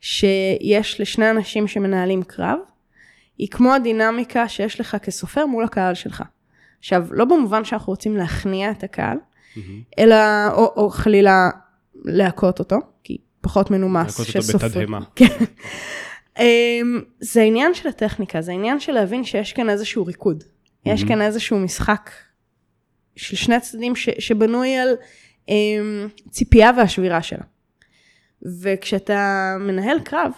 שיש 0.00 1.00
לשני 1.00 1.30
אנשים 1.30 1.68
שמנהלים 1.68 2.22
קרב, 2.22 2.58
היא 3.38 3.48
כמו 3.48 3.74
הדינמיקה 3.74 4.48
שיש 4.48 4.80
לך 4.80 4.96
כסופר 5.02 5.46
מול 5.46 5.64
הקהל 5.64 5.94
שלך. 5.94 6.22
עכשיו, 6.78 7.06
לא 7.10 7.24
במובן 7.24 7.64
שאנחנו 7.64 7.90
רוצים 7.90 8.16
להכניע 8.16 8.70
את 8.70 8.84
הקהל, 8.84 9.18
מהמם. 9.56 9.82
אלא, 9.98 10.16
או, 10.52 10.72
או 10.76 10.90
חלילה 10.90 11.50
להכות 12.04 12.58
אותו, 12.58 12.76
כי 13.04 13.18
פחות 13.40 13.70
מנומס 13.70 14.18
להכות 14.18 14.54
אותו 14.54 14.58
בתדהמה. 14.58 15.00
כן. 15.16 15.44
Um, 16.36 16.40
זה 17.20 17.40
העניין 17.40 17.74
של 17.74 17.88
הטכניקה, 17.88 18.40
זה 18.40 18.52
העניין 18.52 18.80
של 18.80 18.92
להבין 18.92 19.24
שיש 19.24 19.52
כאן 19.52 19.70
איזשהו 19.70 20.06
ריקוד. 20.06 20.44
יש 20.86 21.00
מהמם. 21.00 21.08
כאן 21.08 21.22
איזשהו 21.22 21.58
משחק 21.58 22.10
של 23.16 23.36
שני 23.36 23.60
צדדים 23.60 23.96
ש, 23.96 24.08
שבנוי 24.18 24.76
על 24.76 24.88
um, 25.46 25.50
ציפייה 26.30 26.70
והשבירה 26.76 27.22
שלה. 27.22 27.44
וכשאתה 28.62 29.54
מנהל 29.60 30.00
קרב, 30.00 30.32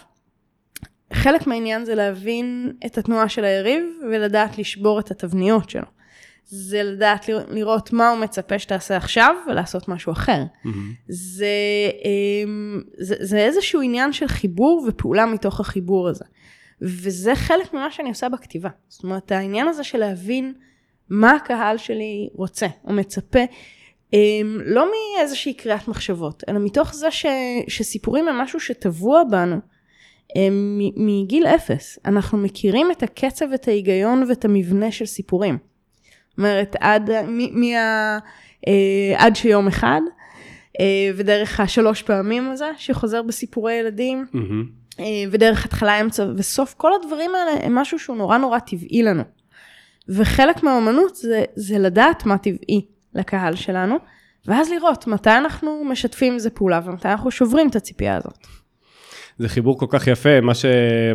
חלק 1.13 1.47
מהעניין 1.47 1.85
זה 1.85 1.95
להבין 1.95 2.73
את 2.85 2.97
התנועה 2.97 3.29
של 3.29 3.45
היריב 3.45 3.83
ולדעת 4.11 4.57
לשבור 4.57 4.99
את 4.99 5.11
התבניות 5.11 5.69
שלו. 5.69 5.87
זה 6.53 6.83
לדעת 6.83 7.29
לראות- 7.49 7.93
מה 7.93 8.09
הוא 8.09 8.19
מצפה 8.19 8.59
שתעשה 8.59 8.97
עכשיו 8.97 9.35
ולעשות 9.47 9.87
משהו 9.87 10.11
אחר. 10.11 10.43
מהמם. 10.63 10.93
זה, 11.09 11.45
אמ, 12.05 12.81
זה, 12.97 13.15
זה 13.19 13.37
איזשהו 13.37 13.81
עניין 13.81 14.13
של 14.13 14.27
חיבור 14.27 14.85
ופעולה 14.87 15.25
מתוך 15.25 15.59
החיבור 15.59 16.09
הזה. 16.09 16.25
וזה 16.81 17.35
חלק 17.35 17.73
ממה 17.73 17.91
שאני 17.91 18.09
עושה 18.09 18.29
בכתיבה. 18.29 18.69
זאת 18.89 19.03
אומרת, 19.03 19.31
העניין 19.31 19.67
הזה 19.67 19.83
של 19.83 19.97
להבין 19.97 20.53
מה 21.09 21.31
הקהל 21.31 21.77
שלי 21.77 22.29
רוצה 22.33 22.67
או 22.85 22.93
מצפה, 22.93 23.39
אמ, 24.13 24.57
לא 24.65 24.87
מאיזושהי 24.91 25.53
קריאת 25.53 25.87
מחשבות, 25.87 26.43
אלא 26.49 26.59
מתוך 26.59 26.93
זה 26.93 27.11
ש, 27.11 27.25
שסיפורים 27.67 28.27
הם 28.27 28.35
משהו 28.37 28.59
שטבוע 28.59 29.23
בנו. 29.31 29.55
הם 30.35 30.77
מ- 30.79 31.05
מגיל 31.23 31.47
אפס. 31.47 31.99
אנחנו 32.05 32.37
מכירים 32.37 32.91
את 32.91 33.03
הקצב, 33.03 33.45
את 33.53 33.67
ההיגיון 33.67 34.23
ואת 34.29 34.45
המבנה 34.45 34.91
של 34.91 35.05
סיפורים. 35.05 35.57
אומרת, 36.37 36.75
עד, 36.79 37.09
מ, 37.27 37.59
מה, 37.59 38.19
אה, 38.67 39.13
עד 39.17 39.35
שיום 39.35 39.67
אחד, 39.67 40.01
אה, 40.79 41.11
ודרך 41.15 41.59
השלוש 41.59 42.01
פעמים 42.01 42.49
הזה, 42.49 42.71
שחוזר 42.77 43.21
בסיפורי 43.21 43.73
ילדים, 43.73 44.25
מהמם. 44.33 44.65
אה, 44.99 45.05
ודרך 45.31 45.65
התחלה, 45.65 46.01
אמצע 46.01 46.25
וסוף, 46.37 46.73
כל 46.77 46.91
הדברים 46.93 47.31
האלה 47.35 47.65
הם 47.65 47.75
משהו 47.75 47.99
שהוא 47.99 48.17
נורא 48.17 48.37
נורא 48.37 48.59
טבעי 48.59 49.03
לנו. 49.03 49.23
וחלק 50.09 50.63
מהאומנות 50.63 51.15
זה, 51.15 51.43
זה 51.55 51.79
לדעת 51.79 52.25
מה 52.25 52.37
טבעי 52.37 52.85
לקהל 53.13 53.55
שלנו, 53.55 53.95
ואז 54.45 54.69
לראות 54.69 55.07
מתי 55.07 55.29
אנחנו 55.29 55.83
משתפים 55.85 56.33
עם 56.33 56.39
זה 56.39 56.49
פעולה 56.49 56.79
ומתי 56.85 57.07
אנחנו 57.07 57.31
שוברים 57.31 57.67
את 57.67 57.75
הציפייה 57.75 58.15
הזאת. 58.15 58.37
זה 59.41 59.49
חיבור 59.49 59.77
כל 59.77 59.85
כך 59.89 60.07
יפה, 60.07 60.41
מה, 60.41 60.53
ש... 60.53 60.65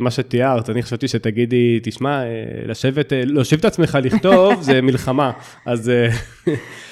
מה 0.00 0.10
שתיארת, 0.10 0.70
אני 0.70 0.82
חשבתי 0.82 1.08
שתגידי, 1.08 1.80
תשמע, 1.82 2.22
אה, 2.22 2.26
לשבת, 2.66 3.12
אה, 3.12 3.22
להושיב 3.24 3.58
את 3.58 3.64
עצמך 3.64 3.98
לכתוב, 4.02 4.62
זה 4.62 4.82
מלחמה, 4.86 5.32
אז 5.66 5.90
אה, 5.90 6.08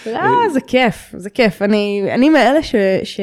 לא, 0.06 0.48
זה 0.52 0.60
כיף, 0.60 1.14
זה 1.16 1.30
כיף. 1.30 1.62
אני, 1.62 2.02
אני 2.14 2.28
מאלה 2.28 2.62
ש... 2.62 2.74
ש... 3.04 3.20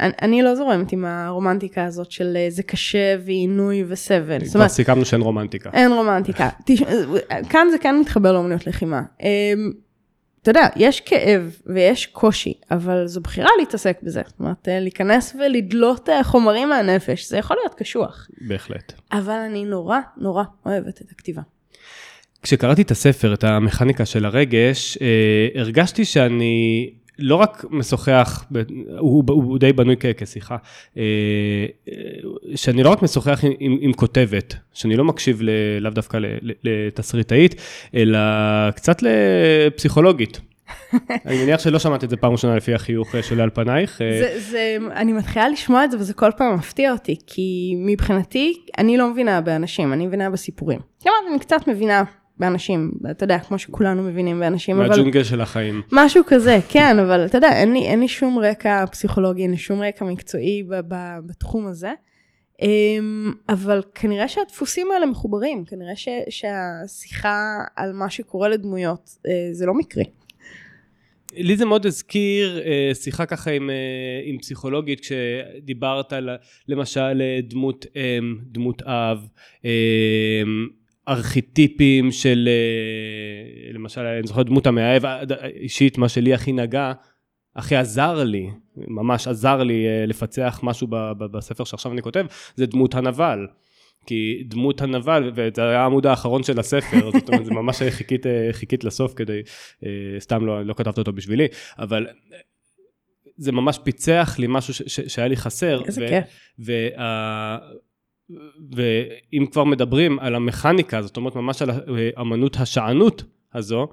אני, 0.00 0.12
אני 0.22 0.42
לא 0.42 0.54
זורמת 0.54 0.92
עם 0.92 1.04
הרומנטיקה 1.04 1.84
הזאת 1.84 2.10
של 2.10 2.36
זה 2.48 2.62
קשה 2.62 3.16
ועינוי 3.24 3.84
וסבל. 3.88 4.38
זאת 4.38 4.48
כבר 4.48 4.58
אומרת, 4.60 4.70
סיכמנו 4.70 5.04
שאין 5.04 5.20
רומנטיקה. 5.20 5.70
אין 5.72 5.92
רומנטיקה. 5.92 6.48
תש... 6.66 6.82
כאן 7.48 7.66
זה 7.70 7.78
כן 7.78 8.00
מתחבר 8.00 8.32
לאומניות 8.32 8.66
לחימה. 8.66 9.02
אתה 10.42 10.50
יודע, 10.50 10.68
יש 10.76 11.00
כאב 11.00 11.56
ויש 11.66 12.06
קושי, 12.06 12.54
אבל 12.70 13.06
זו 13.06 13.20
בחירה 13.20 13.48
להתעסק 13.58 13.98
בזה. 14.02 14.22
זאת 14.26 14.40
אומרת, 14.40 14.68
אה, 14.68 14.80
להיכנס 14.80 15.34
ולדלות 15.34 16.08
אה, 16.08 16.24
חומרים 16.24 16.68
מהנפש, 16.68 17.28
זה 17.28 17.38
יכול 17.38 17.56
להיות 17.60 17.74
קשוח. 17.74 18.28
בהחלט. 18.40 18.92
אבל 19.12 19.34
אני 19.34 19.64
נורא 19.64 19.98
נורא 20.16 20.44
אוהבת 20.66 21.00
את 21.00 21.10
הכתיבה. 21.10 21.42
כשקראתי 22.42 22.82
את 22.82 22.90
הספר, 22.90 23.34
את 23.34 23.44
המכניקה 23.44 24.06
של 24.06 24.24
הרגש, 24.24 24.98
אה, 25.00 25.60
הרגשתי 25.60 26.04
שאני 26.04 26.90
לא 27.20 27.36
רק 27.36 27.64
משוחח, 27.70 28.44
הוא, 28.98 29.24
הוא, 29.28 29.44
הוא 29.44 29.58
די 29.58 29.72
בנוי 29.72 29.96
כ- 30.00 30.06
כשיחה, 30.16 30.56
אה, 30.96 31.02
אה, 31.88 31.94
שאני 32.56 32.82
לא 32.82 32.90
רק 32.90 33.02
משוחח 33.02 33.44
עם, 33.44 33.52
עם, 33.58 33.78
עם 33.80 33.92
כותבת, 33.92 34.54
שאני 34.72 34.96
לא 34.96 35.04
מקשיב 35.04 35.42
ל, 35.42 35.50
לאו 35.80 35.90
דווקא 35.90 36.18
לתסריטאית, 36.64 37.54
אלא 37.94 38.18
קצת 38.70 39.02
לפסיכולוגית. 39.02 40.40
אני 41.26 41.44
מניח 41.44 41.60
שלא 41.60 41.78
שמעת 41.78 42.04
את 42.04 42.10
זה 42.10 42.16
פעם 42.16 42.32
ראשונה 42.32 42.56
לפי 42.56 42.74
החיוך 42.74 43.14
אה, 43.14 43.22
שעולה 43.22 43.42
על 43.42 43.50
פנייך. 43.50 44.02
אה, 44.02 44.18
זה, 44.20 44.40
זה, 44.50 44.76
אני 44.92 45.12
מתחילה 45.12 45.48
לשמוע 45.48 45.84
את 45.84 45.90
זה 45.90 45.96
וזה 45.98 46.14
כל 46.14 46.30
פעם 46.36 46.54
מפתיע 46.54 46.92
אותי, 46.92 47.16
כי 47.26 47.74
מבחינתי, 47.76 48.60
אני 48.78 48.96
לא 48.96 49.10
מבינה 49.10 49.40
באנשים, 49.40 49.92
אני 49.92 50.06
מבינה 50.06 50.30
בסיפורים. 50.30 50.78
כלומר, 51.02 51.16
אני 51.30 51.38
קצת 51.38 51.68
מבינה 51.68 52.02
באנשים, 52.40 52.92
אתה 53.10 53.24
יודע, 53.24 53.38
כמו 53.38 53.58
שכולנו 53.58 54.02
מבינים 54.02 54.40
באנשים, 54.40 54.80
אבל 54.80 54.88
מהג'ונגל 54.88 55.24
של 55.24 55.40
החיים. 55.40 55.82
משהו 55.92 56.22
כזה, 56.26 56.58
כן, 56.68 56.98
אבל 56.98 57.26
אתה 57.26 57.38
יודע, 57.38 57.52
אין 57.52 57.72
לי, 57.72 57.86
אין 57.86 58.00
לי 58.00 58.08
שום 58.08 58.38
רקע 58.38 58.86
פסיכולוגי, 58.86 59.42
אין 59.42 59.50
לי 59.50 59.56
שום 59.56 59.82
רקע 59.82 60.04
מקצועי 60.04 60.62
ב, 60.62 60.74
ב, 60.88 60.94
בתחום 61.26 61.66
הזה. 61.66 61.92
אמ, 62.62 63.32
אבל 63.48 63.82
כנראה 63.94 64.28
שהדפוסים 64.28 64.90
האלה 64.90 65.06
מחוברים, 65.06 65.64
כנראה 65.64 65.96
ש, 65.96 66.08
שהשיחה 66.28 67.58
על 67.76 67.92
מה 67.92 68.10
שקורה 68.10 68.48
לדמויות 68.48 69.10
אה, 69.26 69.48
זה 69.52 69.66
לא 69.66 69.74
מקרי. 69.74 70.04
לי 71.34 71.56
זה 71.56 71.64
מאוד 71.64 71.86
הזכיר 71.86 72.60
אה, 72.64 72.94
שיחה 72.94 73.26
ככה 73.26 73.50
עם, 73.50 73.70
אה, 73.70 73.74
עם 74.24 74.38
פסיכולוגית 74.38 75.00
כשדיברת 75.00 76.12
על 76.12 76.28
למשל 76.68 77.22
דמות 77.42 77.86
אם, 77.96 78.38
דמות 78.42 78.82
אב, 78.82 79.26
אה, 79.64 80.42
ארכיטיפים 81.08 82.12
של 82.12 82.48
אה, 82.48 83.72
למשל 83.72 84.00
אני 84.00 84.26
זוכר 84.26 84.42
דמות 84.42 84.66
המאהב 84.66 85.04
אה, 85.04 85.22
אישית 85.46 85.98
מה 85.98 86.08
שלי 86.08 86.34
הכי 86.34 86.52
נגע 86.52 86.92
הכי 87.56 87.76
עזר 87.76 88.24
לי 88.24 88.50
ממש 88.76 89.28
עזר 89.28 89.62
לי 89.62 89.86
אה, 89.86 90.06
לפצח 90.06 90.60
משהו 90.62 90.86
ב, 90.86 90.96
ב, 91.18 91.24
בספר 91.24 91.64
שעכשיו 91.64 91.92
אני 91.92 92.02
כותב 92.02 92.26
זה 92.56 92.66
דמות 92.66 92.94
הנבל. 92.94 93.46
כי 94.06 94.42
דמות 94.46 94.80
הנבל, 94.80 95.32
וזה 95.34 95.62
היה 95.68 95.82
העמוד 95.82 96.06
האחרון 96.06 96.42
של 96.42 96.60
הספר, 96.60 97.10
זאת 97.12 97.28
אומרת, 97.28 97.44
זה 97.44 97.50
ממש 97.50 97.82
חיכית, 97.82 98.26
חיכית 98.52 98.84
לסוף 98.84 99.14
כדי, 99.14 99.40
סתם 100.18 100.46
לא, 100.46 100.64
לא 100.64 100.74
כתבת 100.74 100.98
אותו 100.98 101.12
בשבילי, 101.12 101.46
אבל 101.78 102.06
זה 103.36 103.52
ממש 103.52 103.78
פיצח 103.82 104.36
לי 104.38 104.46
משהו 104.48 104.74
ש, 104.74 104.82
ש, 104.86 105.00
שהיה 105.00 105.28
לי 105.28 105.36
חסר. 105.36 105.82
איזה 105.86 106.06
כיף. 106.08 106.24
וה, 106.58 107.58
ואם 108.76 109.46
כבר 109.52 109.64
מדברים 109.64 110.18
על 110.18 110.34
המכניקה, 110.34 111.02
זאת 111.02 111.16
אומרת 111.16 111.36
ממש 111.36 111.62
על 111.62 111.70
אמנות 112.20 112.56
השענות 112.56 113.22
הזו, 113.54 113.88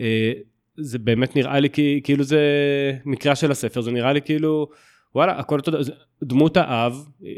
אה, 0.00 0.32
זה 0.76 0.98
באמת 0.98 1.36
נראה 1.36 1.60
לי 1.60 1.68
כאילו 2.04 2.24
זה 2.24 2.40
מקרא 3.04 3.34
של 3.34 3.50
הספר, 3.50 3.80
זה 3.80 3.90
נראה 3.90 4.12
לי 4.12 4.22
כאילו, 4.22 4.68
וואלה, 5.14 5.38
הכל 5.38 5.58
אותו 5.58 5.70
דבר, 5.70 5.82
דמות 6.24 6.56
האב, 6.56 7.04
אה, 7.24 7.30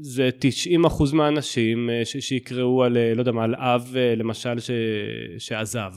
זה 0.00 0.30
90 0.38 0.84
אחוז 0.84 1.12
מהאנשים 1.12 1.90
אה, 1.90 2.02
שיקראו 2.04 2.84
על, 2.84 2.96
אה, 2.96 3.14
לא 3.14 3.20
יודע 3.20 3.32
מה, 3.32 3.44
על 3.44 3.54
אב 3.54 3.92
אה, 3.96 4.14
למשל 4.14 4.60
ש, 4.60 4.70
שעזב. 5.38 5.92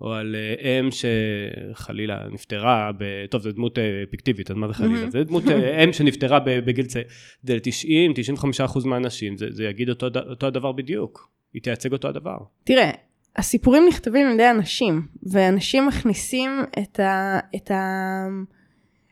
או 0.00 0.12
על 0.12 0.36
אה, 0.36 0.80
אם 0.80 0.88
שחלילה 0.90 2.28
נפטרה, 2.32 2.90
ב... 2.98 3.26
טוב 3.30 3.42
זו 3.42 3.52
דמות 3.52 3.78
אה, 3.78 3.84
פיקטיבית, 4.10 4.50
אז 4.50 4.56
מה 4.56 4.68
זה 4.68 4.74
חלילה? 4.74 4.94
מהמם. 4.94 5.10
זה 5.10 5.24
דמות 5.24 5.48
אה, 5.48 5.84
אם 5.84 5.92
שנפטרה 5.92 6.40
בגיל 6.40 6.86
צעיר. 6.86 7.04
זה 7.42 7.58
90, 7.62 8.12
95 8.14 8.60
אחוז 8.60 8.84
מהאנשים, 8.84 9.36
זה, 9.36 9.46
זה 9.50 9.64
יגיד 9.64 9.88
אותו, 9.88 10.06
אותו 10.30 10.46
הדבר 10.46 10.72
בדיוק, 10.72 11.30
היא 11.54 11.62
תייצג 11.62 11.92
אותו 11.92 12.08
הדבר. 12.08 12.36
תראה, 12.64 12.90
הסיפורים 13.36 13.86
נכתבים 13.88 14.26
על 14.26 14.32
ידי 14.32 14.50
אנשים, 14.50 15.06
ואנשים 15.32 15.86
מכניסים 15.86 16.50
את, 16.82 17.00
ה, 17.00 17.38
את, 17.56 17.70
ה, 17.70 18.26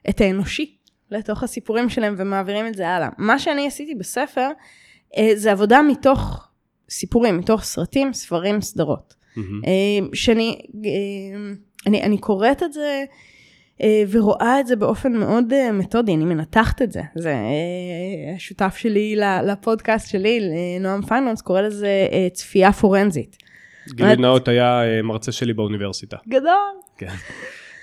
את 0.08 0.20
האנושי 0.20 0.76
לתוך 1.10 1.42
הסיפורים 1.42 1.88
שלהם 1.88 2.14
ומעבירים 2.18 2.66
את 2.66 2.74
זה 2.74 2.88
הלאה. 2.88 3.08
מה 3.18 3.38
שאני 3.38 3.66
עשיתי 3.66 3.94
בספר, 3.94 4.48
זה 5.34 5.52
עבודה 5.52 5.82
מתוך 5.82 6.48
סיפורים, 6.90 7.38
מתוך 7.38 7.62
סרטים, 7.62 8.12
ספרים, 8.12 8.60
סדרות. 8.60 9.23
מהמם. 9.36 9.60
אה, 9.64 10.06
שאני 10.14 10.58
אה, 10.84 11.54
אני, 11.86 12.02
אני 12.02 12.18
קוראת 12.18 12.62
את 12.62 12.72
זה 12.72 13.04
אה, 13.82 14.02
ורואה 14.10 14.60
את 14.60 14.66
זה 14.66 14.76
באופן 14.76 15.12
מאוד 15.12 15.52
אה, 15.52 15.72
מתודי, 15.72 16.14
אני 16.14 16.24
מנתחת 16.24 16.82
את 16.82 16.92
זה. 16.92 17.02
זה 17.14 17.30
אה, 17.30 18.34
השותף 18.36 18.76
שלי 18.76 19.16
לפודקאסט 19.44 20.10
שלי, 20.10 20.40
נועם 20.80 21.02
פיינלס, 21.02 21.42
קורא 21.42 21.60
לזה 21.60 22.06
צפייה 22.32 22.72
פורנזית. 22.72 23.36
גילוי 23.88 24.16
נאות 24.16 24.48
היה 24.48 24.82
מרצה 25.02 25.32
שלי 25.32 25.52
באוניברסיטה. 25.52 26.16
גדול. 26.28 26.50
כן. 26.98 27.06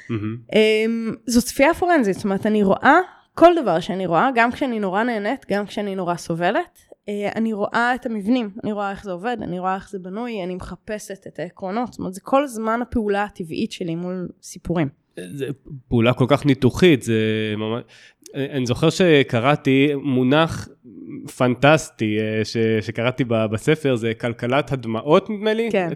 מהמם. 0.10 0.38
Um, 0.52 1.16
זו 1.26 1.42
צפייה 1.42 1.74
פורנזית, 1.74 2.16
זאת 2.16 2.24
אומרת, 2.24 2.46
אני 2.46 2.64
רואה 2.64 2.98
כל 3.34 3.52
דבר 3.62 3.80
שאני 3.80 4.06
רואה, 4.06 4.30
גם 4.36 4.52
כשאני 4.52 4.80
נורא 4.80 5.04
נהנית, 5.04 5.46
גם 5.52 5.66
כשאני 5.66 5.96
נורא 5.96 6.16
סובלת, 6.16 6.80
אני 7.10 7.54
רואה 7.54 7.96
את 7.96 8.06
המבנים, 8.06 8.50
אני 8.64 8.72
רואה 8.72 8.92
איך 8.92 9.04
זה 9.04 9.12
עובד, 9.12 9.38
אני 9.42 9.60
רואה 9.60 9.76
איך 9.76 9.90
זה 9.90 10.00
בנוי, 10.00 10.44
אני 10.44 10.56
מחפשת 10.56 11.28
את 11.28 11.40
העקרונות, 11.40 11.88
זאת 11.88 12.00
אומרת, 12.00 12.14
זה 12.14 12.22
כל 12.24 12.48
זמן 12.48 12.80
הפעולה 12.82 13.24
הטבעית 13.24 13.72
שלי 13.72 13.96
מול 13.96 14.30
סיפורים. 14.42 14.90
זה 15.34 15.48
פעולה 15.88 16.14
כל 16.14 16.26
כך 16.28 16.46
ניתוחית, 16.46 17.02
זה 17.02 17.54
ממש... 17.58 17.84
אני 18.36 18.66
זוכר 18.66 18.90
שקראתי 18.90 19.90
מונח 20.04 20.68
פנטסטי 21.38 22.20
אה, 22.20 22.46
ש, 22.46 22.58
שקראתי 22.82 23.24
בספר, 23.24 23.96
זה 23.96 24.14
כלכלת 24.14 24.72
הדמעות 24.72 25.30
נדמה 25.30 25.54
לי, 25.54 25.70
כן. 25.72 25.90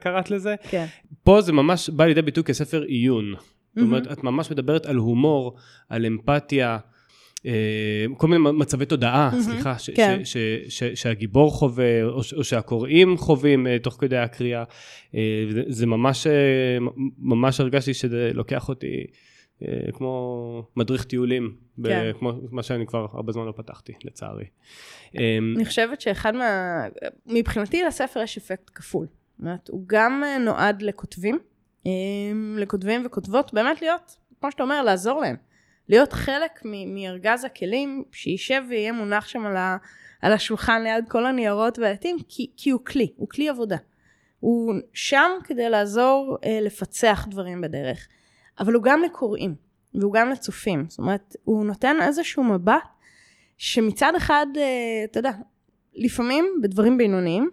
קראת 0.00 0.30
לזה? 0.30 0.54
כן. 0.70 0.86
פה 1.24 1.40
זה 1.40 1.52
ממש 1.52 1.90
בא 1.90 2.04
לידי 2.04 2.22
ביטוי 2.22 2.44
כספר 2.44 2.82
עיון. 2.82 3.34
זאת 3.76 3.82
אומרת. 3.82 4.12
את 4.12 4.24
ממש 4.24 4.50
מדברת 4.50 4.86
על 4.86 4.96
הומור, 4.96 5.56
על 5.88 6.06
אמפתיה, 6.06 6.70
אה, 6.70 6.78
כל 8.16 8.26
מיני 8.28 8.52
מצבי 8.52 8.86
תודעה, 8.86 9.30
סליחה, 9.40 9.78
ש- 9.78 9.90
כן. 9.90 10.20
שהגיבור 10.94 11.50
חווה, 11.52 12.02
או 12.36 12.44
שהקוראים 12.44 13.16
חווים 13.16 13.66
אה, 13.66 13.78
תוך 13.78 13.96
כדי 14.00 14.16
הקריאה. 14.16 14.64
אה, 15.14 15.20
זה- 15.68 15.86
ממש, 15.86 16.26
אה, 16.26 16.32
ממש 17.18 17.60
הרגשתי 17.60 17.94
שזה 17.94 18.30
לוקח 18.34 18.68
אותי 18.68 19.04
אה, 19.62 19.92
כמו 19.92 20.62
מדריך 20.76 21.04
טיולים, 21.04 21.56
כן. 21.84 22.10
כמו 22.18 22.32
מה 22.50 22.62
שאני 22.62 22.86
כבר 22.86 23.06
הרבה 23.12 23.32
זמן 23.32 23.46
לא 23.46 23.52
פתחתי, 23.56 23.92
לצערי. 24.04 24.44
אה, 25.18 25.38
אני 25.56 25.64
חושבת 25.64 26.00
שאחד 26.00 26.34
מה... 26.36 26.82
מבחינתי 27.26 27.82
לספר 27.82 28.20
יש 28.20 28.36
אפקט 28.38 28.70
כפול. 28.74 29.06
זאת 29.06 29.40
אומרת, 29.40 29.68
הוא 29.68 29.82
גם 29.86 30.22
אה, 30.26 30.38
נועד 30.38 30.82
לכותבים, 30.82 31.38
אמ, 31.86 32.56
לכותבים 32.60 33.02
וכותבות, 33.06 33.54
באמת 33.54 33.82
להיות, 33.82 34.16
כמו 34.40 34.50
שאתה 34.50 34.62
אומר, 34.62 34.82
לעזור 34.82 35.20
להם. 35.20 35.36
להיות 35.88 36.12
חלק 36.12 36.62
מ- 36.64 36.94
מארגז 36.94 37.44
הכלים, 37.44 38.04
שישב 38.12 38.62
ויהיה 38.68 38.92
מונח 38.92 39.26
שם 39.28 39.46
על, 39.46 39.56
ה- 39.56 39.76
על 40.22 40.32
השולחן 40.32 40.82
ליד 40.82 41.04
כל 41.08 41.26
הניירות 41.26 41.78
והעטים, 41.78 42.16
כי, 42.28 42.50
כי 42.56 42.70
הוא 42.70 42.80
כלי, 42.84 43.12
הוא 43.16 43.28
כלי 43.28 43.48
עבודה. 43.48 43.76
הוא 44.40 44.74
שם 44.92 45.30
כדי 45.44 45.70
לעזור 45.70 46.38
אה, 46.44 46.58
לפצח 46.62 47.26
דברים 47.30 47.60
בדרך, 47.60 48.08
אבל 48.60 48.74
הוא 48.74 48.82
גם 48.82 49.02
לקוראים, 49.02 49.54
והוא 49.94 50.12
גם 50.12 50.30
לצופים. 50.30 50.86
זאת 50.88 50.98
אומרת, 50.98 51.36
הוא 51.44 51.64
נותן 51.64 51.96
איזשהו 52.02 52.44
מבט 52.44 52.82
שמצד 53.58 54.12
אחד, 54.16 54.46
אה, 54.56 55.04
אתה 55.04 55.18
יודע, 55.18 55.32
לפעמים 55.94 56.44
בדברים 56.62 56.98
בינוניים, 56.98 57.50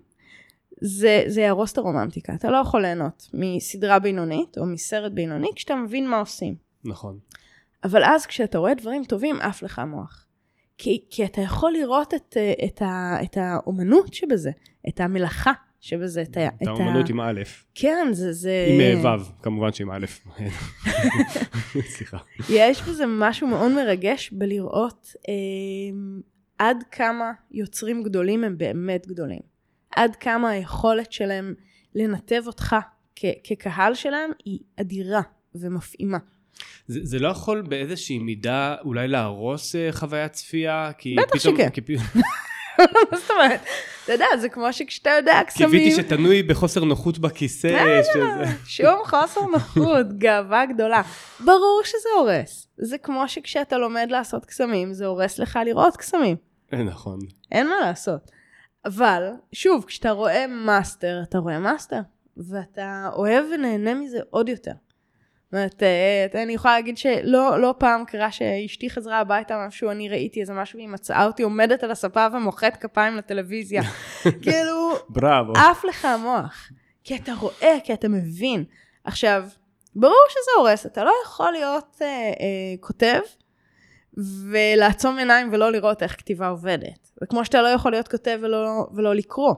זה, 0.82 1.24
זה 1.28 1.42
יהרוס 1.42 1.74
את 1.74 1.78
הרומנטיקה. 1.78 2.34
אתה 2.34 2.50
לא 2.52 2.58
יכול 2.58 2.82
ליהנות 2.82 3.30
מסדרה 3.34 4.00
בינונית 4.00 4.58
או 4.58 4.66
מסרט 4.66 5.12
בינוני 5.12 5.48
כשאתה 5.56 5.76
מבין 5.76 6.08
מה 6.08 6.20
עושים. 6.20 6.56
נכון. 6.86 7.20
אבל 7.84 8.04
אז 8.04 8.26
כשאתה 8.26 8.58
רואה 8.58 8.74
דברים 8.74 9.04
טובים, 9.04 9.36
עף 9.42 9.64
לך 9.64 9.80
המוח. 9.80 10.26
כי, 10.78 11.06
כי 11.10 11.26
אתה 11.26 11.42
יכול 11.42 11.72
לראות 11.74 12.14
את, 12.14 12.38
אה, 12.38 12.54
את, 12.66 12.82
ה, 12.82 13.18
את 13.24 13.38
האומנות 13.38 14.14
שבזה, 14.14 14.52
את 14.90 15.00
המלאכה 15.00 15.52
שבזה, 15.80 16.22
את, 16.22 16.38
ה- 16.38 16.48
את 16.64 16.68
האומנות 16.68 17.10
עם 17.10 17.22
א', 17.22 17.42
כן, 17.76 18.08
זה... 18.12 18.34
זה... 18.34 18.66
עם 18.70 19.06
אה, 19.06 19.16
ו', 19.18 19.44
כמובן 19.44 19.74
שעם 19.74 19.92
א'. 19.92 20.06
סליחה. 21.96 22.18
יש 22.50 22.82
בזה 22.82 23.04
משהו 23.08 23.48
מאוד 23.48 23.72
מרגש 23.72 24.30
בלראות 24.34 25.10
אה, 25.30 25.34
עד 26.58 26.84
כמה 26.92 27.32
יוצרים 27.52 28.04
גדולים 28.04 28.44
הם 28.44 28.58
באמת 28.58 29.08
גדולים. 29.08 29.40
עד 29.96 30.16
כמה 30.16 30.50
היכולת 30.50 31.12
שלהם 31.12 31.54
לנתב 31.96 32.44
אותך 32.48 32.76
כ- 33.16 33.26
כקהל 33.44 33.94
שלהם 33.94 34.32
היא 34.46 34.60
אדירה 34.76 35.22
ומפעימה. 35.56 36.18
זה, 36.88 37.00
זה 37.04 37.20
לא 37.20 37.28
יכול 37.28 37.62
באיזושהי 37.62 38.20
מידה 38.20 38.76
אולי 38.86 39.08
להרוס 39.08 39.76
אה, 39.76 39.90
חוויית 39.92 40.32
צפייה? 40.32 40.92
בטח 41.18 41.40
שכן. 41.40 41.70
מה 43.12 43.18
זאת 43.18 43.32
אומרת? 43.32 43.62
אתה 44.04 44.14
יודע, 44.14 44.26
זה 44.42 44.50
כמו 44.50 44.74
שכשאתה 44.74 45.10
יודע 45.10 45.42
קסמים... 45.48 45.70
קיוויתי 45.70 45.96
שתנוי 45.96 46.44
בחוסר 46.44 46.84
נוחות 46.84 47.20
בכיסא. 47.20 48.02
שזה... 48.14 48.44
שום 48.66 49.00
חוסר 49.06 49.42
נוחות, 49.42 50.08
גאווה 50.24 50.66
גדולה. 50.66 51.02
ברור 51.40 51.82
שזה 51.84 52.10
הורס. 52.18 52.68
זה 52.78 52.98
כמו 52.98 53.28
שכשאתה 53.28 53.78
לומד 53.78 54.08
לעשות 54.10 54.46
קסמים, 54.46 54.94
זה 54.94 55.06
הורס 55.06 55.40
לך 55.40 55.60
לראות 55.66 55.98
קסמים. 55.98 56.36
אה, 56.74 56.84
נכון. 56.84 57.20
אין 57.52 57.68
מה 57.68 57.76
לעשות. 57.82 58.32
אבל, 58.86 59.30
שוב, 59.54 59.84
כשאתה 59.88 60.12
רואה 60.12 60.48
מאסטר, 60.48 61.20
אתה 61.30 61.38
רואה 61.38 61.60
מאסטר, 61.60 62.00
ואתה 62.38 63.10
אוהב 63.14 63.46
ונהנה 63.54 63.94
מזה 63.94 64.20
עוד 64.30 64.50
יותר. 64.50 64.72
זאת 65.52 65.56
אומרת, 65.56 65.84
אה, 65.84 66.44
אני 66.44 66.54
יכולה 66.54 66.74
להגיד 66.74 66.98
שלא 66.98 67.62
לא 67.62 67.74
פעם 67.78 68.06
קרה 68.06 68.32
שאשתי 68.32 68.90
חזרה 68.90 69.20
הביתה 69.20 69.66
משהו, 69.68 69.92
אני 69.92 70.10
ראיתי 70.10 70.42
איזה 70.42 70.54
משהו, 70.54 70.78
והיא 70.78 70.90
מצאה 70.90 71.26
אותי 71.26 71.44
עומדת 71.44 71.84
על 71.84 71.92
הספה 71.92 72.28
ומוחאת 72.34 72.78
כפיים 72.78 73.16
לטלוויזיה. 73.16 73.82
כאילו, 74.44 74.94
בראבו. 75.10 75.54
עף 75.54 75.84
לך 75.86 76.06
המוח. 76.06 76.70
כי 77.04 77.16
אתה 77.16 77.34
רואה, 77.40 77.78
כי 77.84 77.94
אתה 77.94 78.08
מבין. 78.10 78.64
עכשיו, 79.04 79.44
ברור 79.96 80.26
שזה 80.30 80.52
הורס, 80.58 80.86
אתה 80.86 81.04
לא 81.04 81.14
יכול 81.26 81.52
להיות 81.52 81.98
אה, 82.02 82.08
אה, 82.08 82.76
כותב 82.80 83.20
ולעצום 84.52 85.18
עיניים 85.18 85.50
ולא 85.54 85.72
לראות 85.72 86.04
איך 86.04 86.12
כתיבה 86.18 86.48
עובדת. 86.48 87.10
זה 87.20 87.26
כמו 87.26 87.46
שאתה 87.46 87.62
לא 87.62 87.68
יכול 87.68 87.92
להיות 87.92 88.08
כותב 88.08 88.40
ולא, 88.42 88.88
ולא 88.94 89.16
לקרוא. 89.16 89.54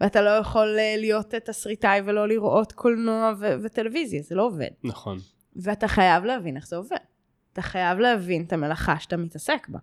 ואתה 0.00 0.22
לא 0.22 0.30
יכול 0.30 0.78
אה, 0.78 0.94
להיות 0.96 1.34
תסריטאי 1.34 2.00
ולא 2.04 2.28
לראות 2.28 2.72
קולנוע 2.72 3.32
ו- 3.38 3.54
וטלוויזיה, 3.62 4.22
זה 4.22 4.34
לא 4.34 4.46
עובד. 4.46 4.70
נכון. 4.84 5.18
ואתה 5.56 5.88
חייב 5.88 6.24
להבין 6.24 6.56
איך 6.56 6.66
זה 6.66 6.76
עובד. 6.76 6.96
אתה 7.52 7.62
חייב 7.62 7.98
להבין 7.98 8.44
את 8.44 8.52
המלאכה 8.52 8.98
שאתה 8.98 9.16
מתעסק 9.16 9.68
בה. 9.68 9.78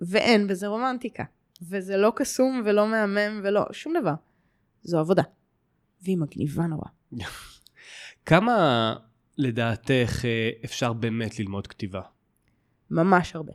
ואין 0.00 0.46
בזה 0.46 0.66
רומנטיקה. 0.66 1.24
וזה 1.62 1.96
לא 1.96 2.12
קסום 2.16 2.62
ולא 2.64 2.88
מהמם 2.88 3.40
ולא 3.44 3.64
שום 3.72 3.92
דבר. 4.00 4.14
זו 4.82 4.98
עבודה. 4.98 5.22
והיא 6.02 6.18
מגניבה 6.18 6.66
נורא. 6.66 6.88
כמה 8.26 8.94
לדעתך 9.38 10.24
אה, 10.24 10.50
אפשר 10.64 10.92
באמת 10.92 11.38
ללמוד 11.38 11.66
כתיבה? 11.66 12.00
ממש 12.90 13.36
הרבה. 13.36 13.52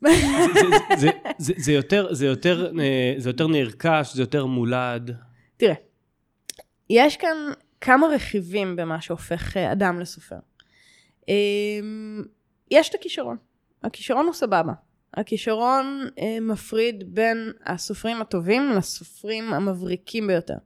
זה, 0.00 0.08
זה, 0.98 1.10
זה, 1.38 1.52
זה, 1.56 1.72
יותר, 1.72 2.14
זה, 2.14 2.26
יותר, 2.26 2.72
אה, 2.80 3.14
זה 3.16 3.30
יותר 3.30 3.46
נרכש, 3.46 4.14
זה 4.14 4.22
יותר 4.22 4.46
מולד. 4.46 5.16
תראה, 5.56 5.74
יש 6.90 7.16
כאן 7.16 7.36
כמה 7.80 8.06
רכיבים 8.06 8.76
במה 8.76 9.00
שהופך 9.00 9.56
אה, 9.56 9.72
אדם 9.72 10.00
לסופר. 10.00 10.38
אמ, 11.28 12.22
יש 12.70 12.88
את 12.88 12.94
הכישרון. 12.94 13.36
הכישרון 13.82 14.26
הוא 14.26 14.34
סבבה. 14.34 14.72
הכישרון 15.14 16.08
אה, 16.18 16.40
מפריד 16.40 17.14
בין 17.14 17.52
הסופרים 17.66 18.20
הטובים 18.20 18.70
לסופרים 18.76 19.54
המבריקים 19.54 20.26
ביותר. 20.26 20.56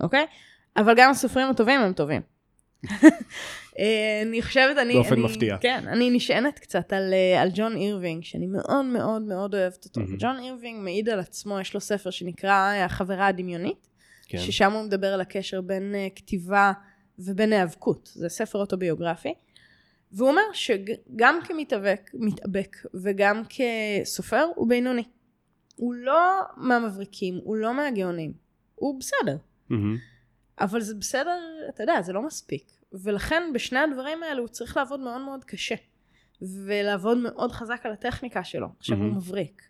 אוקיי? 0.00 0.26
אבל 0.76 0.94
גם 0.96 1.10
הסופרים 1.10 1.50
הטובים 1.50 1.80
הם 1.80 1.92
טובים. 1.92 2.22
אה, 3.78 4.22
אני 4.22 4.42
חושבת, 4.42 4.78
אני... 4.78 4.94
באופן 4.94 5.12
אני, 5.12 5.22
מפתיע. 5.22 5.56
כן, 5.60 5.84
אני 5.88 6.10
נשענת 6.10 6.58
קצת 6.58 6.92
על, 6.92 7.12
אה, 7.12 7.42
על 7.42 7.48
ג'ון 7.54 7.76
אירווינג, 7.76 8.24
שאני 8.24 8.46
מאוד 8.46 8.84
מאוד 8.84 9.22
מאוד 9.22 9.54
אוהבת 9.54 9.84
אותו. 9.84 10.00
מהמם. 10.00 10.16
ג'ון 10.18 10.38
אירווינג 10.38 10.84
מעיד 10.84 11.08
על 11.08 11.20
עצמו, 11.20 11.60
יש 11.60 11.74
לו 11.74 11.80
ספר 11.80 12.10
שנקרא 12.10 12.74
החברה 12.84 13.26
הדמיונית, 13.26 13.88
כן. 14.28 14.38
ששם 14.38 14.72
הוא 14.72 14.84
מדבר 14.84 15.06
על 15.14 15.20
הקשר 15.20 15.60
בין 15.60 15.94
אה, 15.94 16.06
כתיבה 16.14 16.72
ובין 17.18 17.52
היאבקות. 17.52 18.10
זה 18.14 18.28
ספר 18.28 18.58
אוטוביוגרפי. 18.58 19.34
והוא 20.12 20.28
אומר 20.28 20.42
שגם 20.52 21.38
כמתאבק, 21.44 22.10
מתאבק 22.14 22.76
וגם 23.02 23.42
כסופר, 23.48 24.46
הוא 24.56 24.68
בינוני. 24.68 25.04
הוא 25.76 25.94
לא 25.94 26.40
מהמבריקים, 26.56 27.40
הוא 27.44 27.56
לא 27.56 27.74
מהגאונים. 27.74 28.32
הוא 28.74 29.00
בסדר. 29.00 29.36
מהמם. 29.68 29.96
אבל 30.60 30.80
זה 30.80 30.94
בסדר, 30.94 31.38
אתה 31.68 31.82
יודע, 31.82 32.02
זה 32.02 32.12
לא 32.12 32.22
מספיק. 32.22 32.64
ולכן 32.92 33.42
בשני 33.54 33.78
הדברים 33.78 34.22
האלו 34.22 34.40
הוא 34.42 34.48
צריך 34.48 34.76
לעבוד 34.76 35.00
מאוד 35.00 35.20
מאוד 35.20 35.44
קשה. 35.44 35.74
ולעבוד 36.42 37.18
מאוד 37.18 37.52
חזק 37.52 37.80
על 37.84 37.92
הטכניקה 37.92 38.44
שלו. 38.44 38.68
עכשיו 38.78 38.96
הוא 38.96 39.04
מהמם. 39.04 39.16
מבריק. 39.16 39.62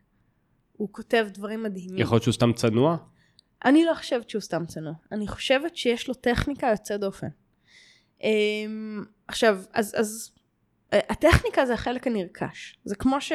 הוא 0.73 0.89
כותב 0.93 1.29
דברים 1.33 1.63
מדהימים. 1.63 1.99
יכול 1.99 2.15
להיות 2.15 2.23
שהוא 2.23 2.35
סתם 2.35 2.53
צנוע? 2.53 2.97
אני 3.65 3.85
לא 3.85 3.95
חושבת 3.95 4.31
שהוא 4.31 4.41
סתם 4.41 4.67
צנוע. 4.67 4.93
אני 5.13 5.29
חושבת 5.29 5.77
שיש 5.77 6.09
לו 6.09 6.15
טכניקה 6.15 6.67
יוצאת 6.67 7.01
דופן. 7.01 7.27
אמ, 8.23 9.05
עכשיו, 9.29 9.59
אז, 9.73 9.95
אז 9.99 10.31
אה, 10.93 11.01
הטכניקה 11.09 11.67
זה 11.67 11.75
החלק 11.75 12.07
הנרכש. 12.07 12.79
זה 12.85 12.97
כמו 12.97 13.21
ש... 13.21 13.33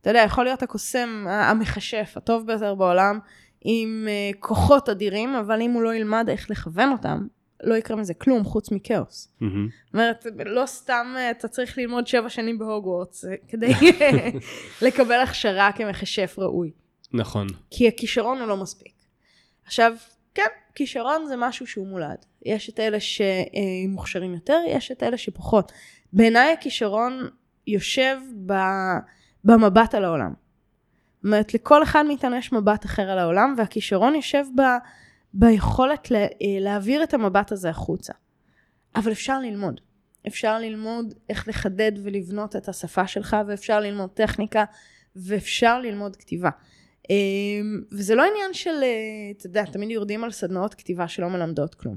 אתה 0.00 0.10
יודע, 0.10 0.20
יכול 0.20 0.44
להיות 0.44 0.62
הקוסם 0.62 1.26
המכשף, 1.28 2.12
הטוב 2.16 2.46
ביותר 2.46 2.74
בעולם, 2.74 3.18
עם 3.60 4.08
אה, 4.10 4.30
כוחות 4.40 4.88
אדירים, 4.88 5.34
אבל 5.34 5.62
אם 5.62 5.70
הוא 5.70 5.82
לא 5.82 5.94
ילמד 5.94 6.26
איך 6.28 6.50
לכוון 6.50 6.92
אותם, 6.92 7.26
לא 7.62 7.74
יקרה 7.74 7.96
מזה 7.96 8.14
כלום 8.14 8.44
חוץ 8.44 8.70
מכאוס. 8.70 9.28
מהמם. 9.40 9.68
זאת 9.86 9.94
אומרת, 9.94 10.26
לא 10.46 10.66
סתם 10.66 11.14
אה, 11.16 11.30
אתה 11.30 11.48
צריך 11.48 11.78
ללמוד 11.78 12.06
שבע 12.06 12.28
שנים 12.28 12.58
בהוגוורטס 12.58 13.24
אה, 13.24 13.34
כדי 13.48 13.72
לקבל 14.86 15.20
הכשרה 15.20 15.72
כמכשף 15.72 16.34
ראוי. 16.38 16.70
נכון. 17.12 17.46
כי 17.70 17.88
הכישרון 17.88 18.38
הוא 18.38 18.48
לא 18.48 18.56
מספיק. 18.56 18.92
עכשיו, 19.64 19.92
כן, 20.34 20.42
כישרון 20.74 21.26
זה 21.26 21.34
משהו 21.36 21.66
שהוא 21.66 21.86
מולד. 21.86 22.24
יש 22.42 22.70
את 22.70 22.80
אלה 22.80 22.98
שמוכשרים 23.00 24.34
יותר, 24.34 24.58
יש 24.68 24.90
את 24.92 25.02
אלה 25.02 25.16
שפחות. 25.16 25.72
בעיניי 26.12 26.52
הכישרון 26.52 27.28
יושב 27.66 28.16
ב... 28.46 28.52
במבט 29.44 29.94
על 29.94 30.04
העולם. 30.04 30.32
אומרת, 31.24 31.54
לכל 31.54 31.82
אחד 31.82 32.04
מאיתנו 32.06 32.36
יש 32.36 32.52
מבט 32.52 32.84
אחר 32.84 33.10
על 33.10 33.18
העולם, 33.18 33.54
והכישרון 33.58 34.14
יושב 34.14 34.44
ב... 34.56 34.62
ביכולת 35.34 36.10
לה... 36.10 36.26
להעביר 36.60 37.02
את 37.02 37.14
המבט 37.14 37.52
הזה 37.52 37.70
החוצה. 37.70 38.12
אבל 38.96 39.12
אפשר 39.12 39.38
ללמוד. 39.38 39.80
אפשר 40.26 40.58
ללמוד 40.58 41.14
איך 41.28 41.48
לחדד 41.48 41.92
ולבנות 42.02 42.56
את 42.56 42.68
השפה 42.68 43.06
שלך, 43.06 43.36
ואפשר 43.46 43.80
ללמוד 43.80 44.10
טכניקה, 44.10 44.64
ואפשר 45.16 45.80
ללמוד 45.80 46.16
כתיבה. 46.16 46.50
אמ, 47.10 47.82
וזה 47.92 48.14
לא 48.14 48.22
עניין 48.22 48.54
של, 48.54 48.82
אה, 48.82 48.88
אתה 49.38 49.46
יודע, 49.46 49.64
תמיד 49.64 49.90
יורדים 49.90 50.24
על 50.24 50.30
סדנאות 50.30 50.74
כתיבה 50.74 51.08
שלא 51.08 51.28
מלמדות 51.28 51.74
כלום. 51.74 51.96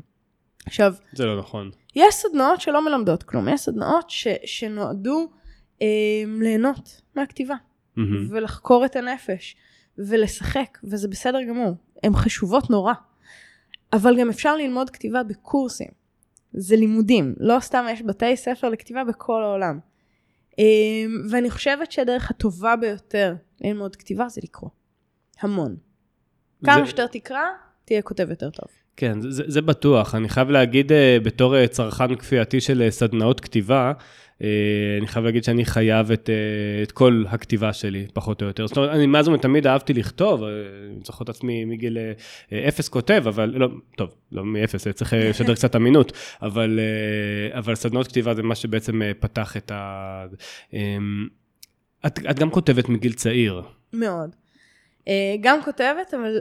עכשיו, 0.65 0.93
זה 1.13 1.25
לא 1.25 1.39
נכון. 1.39 1.71
יש 1.95 2.15
סדנאות 2.15 2.61
שלא 2.61 2.85
מלמדות 2.85 3.23
כלום, 3.23 3.49
יש 3.49 3.61
סדנאות 3.61 4.09
ש, 4.09 4.27
שנועדו 4.45 5.29
אה, 5.81 5.87
ליהנות 6.41 7.01
מהכתיבה, 7.15 7.55
מהמם. 7.95 8.27
ולחקור 8.29 8.85
את 8.85 8.95
הנפש, 8.95 9.55
ולשחק, 9.97 10.77
וזה 10.83 11.07
בסדר 11.07 11.43
גמור, 11.49 11.75
הן 12.03 12.13
חשובות 12.15 12.69
נורא. 12.69 12.93
אבל 13.93 14.19
גם 14.19 14.29
אפשר 14.29 14.55
ללמוד 14.55 14.89
כתיבה 14.89 15.23
בקורסים, 15.23 15.87
זה 16.53 16.75
לימודים, 16.75 17.35
לא 17.39 17.59
סתם 17.59 17.85
יש 17.91 18.01
בתי 18.01 18.37
ספר 18.37 18.69
לכתיבה 18.69 19.03
בכל 19.03 19.43
העולם. 19.43 19.79
אה, 20.59 20.63
ואני 21.29 21.49
חושבת 21.51 21.91
שהדרך 21.91 22.29
הטובה 22.31 22.75
ביותר 22.75 23.35
ללמוד 23.61 23.95
כתיבה 23.95 24.29
זה 24.29 24.41
לקרוא. 24.43 24.69
המון. 25.41 25.75
כמה 26.65 26.79
זה- 26.79 26.85
שיותר 26.85 27.07
תקרא, 27.07 27.41
תהיה 27.85 28.01
כותב 28.01 28.27
יותר 28.29 28.49
טוב. 28.49 28.67
כן, 28.97 29.21
זה, 29.21 29.43
זה- 29.47 29.61
בטוח. 29.61 30.15
אני 30.15 30.29
חייב 30.29 30.49
להגיד, 30.49 30.91
אה, 30.91 31.17
בתור 31.23 31.55
אה, 31.57 31.67
צרכן 31.67 32.15
כפייתי 32.15 32.61
של 32.61 32.81
אה, 32.81 32.91
סדנאות 32.91 33.39
כתיבה, 33.39 33.91
אני 34.99 35.07
חייב 35.07 35.25
להגיד 35.25 35.43
שאני 35.43 35.65
חייב 35.65 36.11
את, 36.11 36.29
אה, 36.29 36.83
את 36.83 36.91
כל 36.91 37.23
הכתיבה 37.29 37.73
שלי, 37.73 38.07
פחות 38.13 38.41
או 38.41 38.47
יותר. 38.47 38.67
זאת 38.67 38.77
אומרת, 38.77 38.89
אני 38.89 39.05
מאז 39.05 39.27
ומתמיד 39.27 39.67
אהבתי 39.67 39.93
לכתוב, 39.93 40.43
אה, 40.43 40.49
אני 40.91 40.99
זוכר 41.05 41.23
את 41.23 41.29
עצמי 41.29 41.65
מגיל 41.65 41.97
אה, 41.97 42.11
אה, 42.51 42.67
אפס 42.67 42.89
כותב, 42.89 43.23
אבל 43.27 43.53
לא, 43.55 43.67
טוב, 43.97 44.15
לא 44.31 44.45
מאפס, 44.45 44.87
אה, 44.87 44.93
צריך 44.93 45.13
אה, 45.13 45.29
לשדר 45.29 45.55
קצת 45.55 45.75
אמינות, 45.75 46.11
אבל, 46.41 46.79
אה, 46.79 47.59
אבל 47.59 47.75
סדנאות 47.75 48.07
כתיבה 48.07 48.33
זה 48.35 48.43
מה 48.43 48.55
שבעצם 48.55 49.01
אה, 49.01 49.11
פתח 49.19 49.57
את 49.57 49.71
ה... 49.71 50.25
אה, 50.73 50.97
את, 52.07 52.19
את 52.29 52.39
גם 52.39 52.49
כותבת 52.49 52.89
מגיל 52.89 53.13
צעיר. 53.13 53.61
מאוד. 53.93 54.35
אה, 55.07 55.35
גם 55.41 55.63
כותבת, 55.63 56.13
אבל 56.13 56.39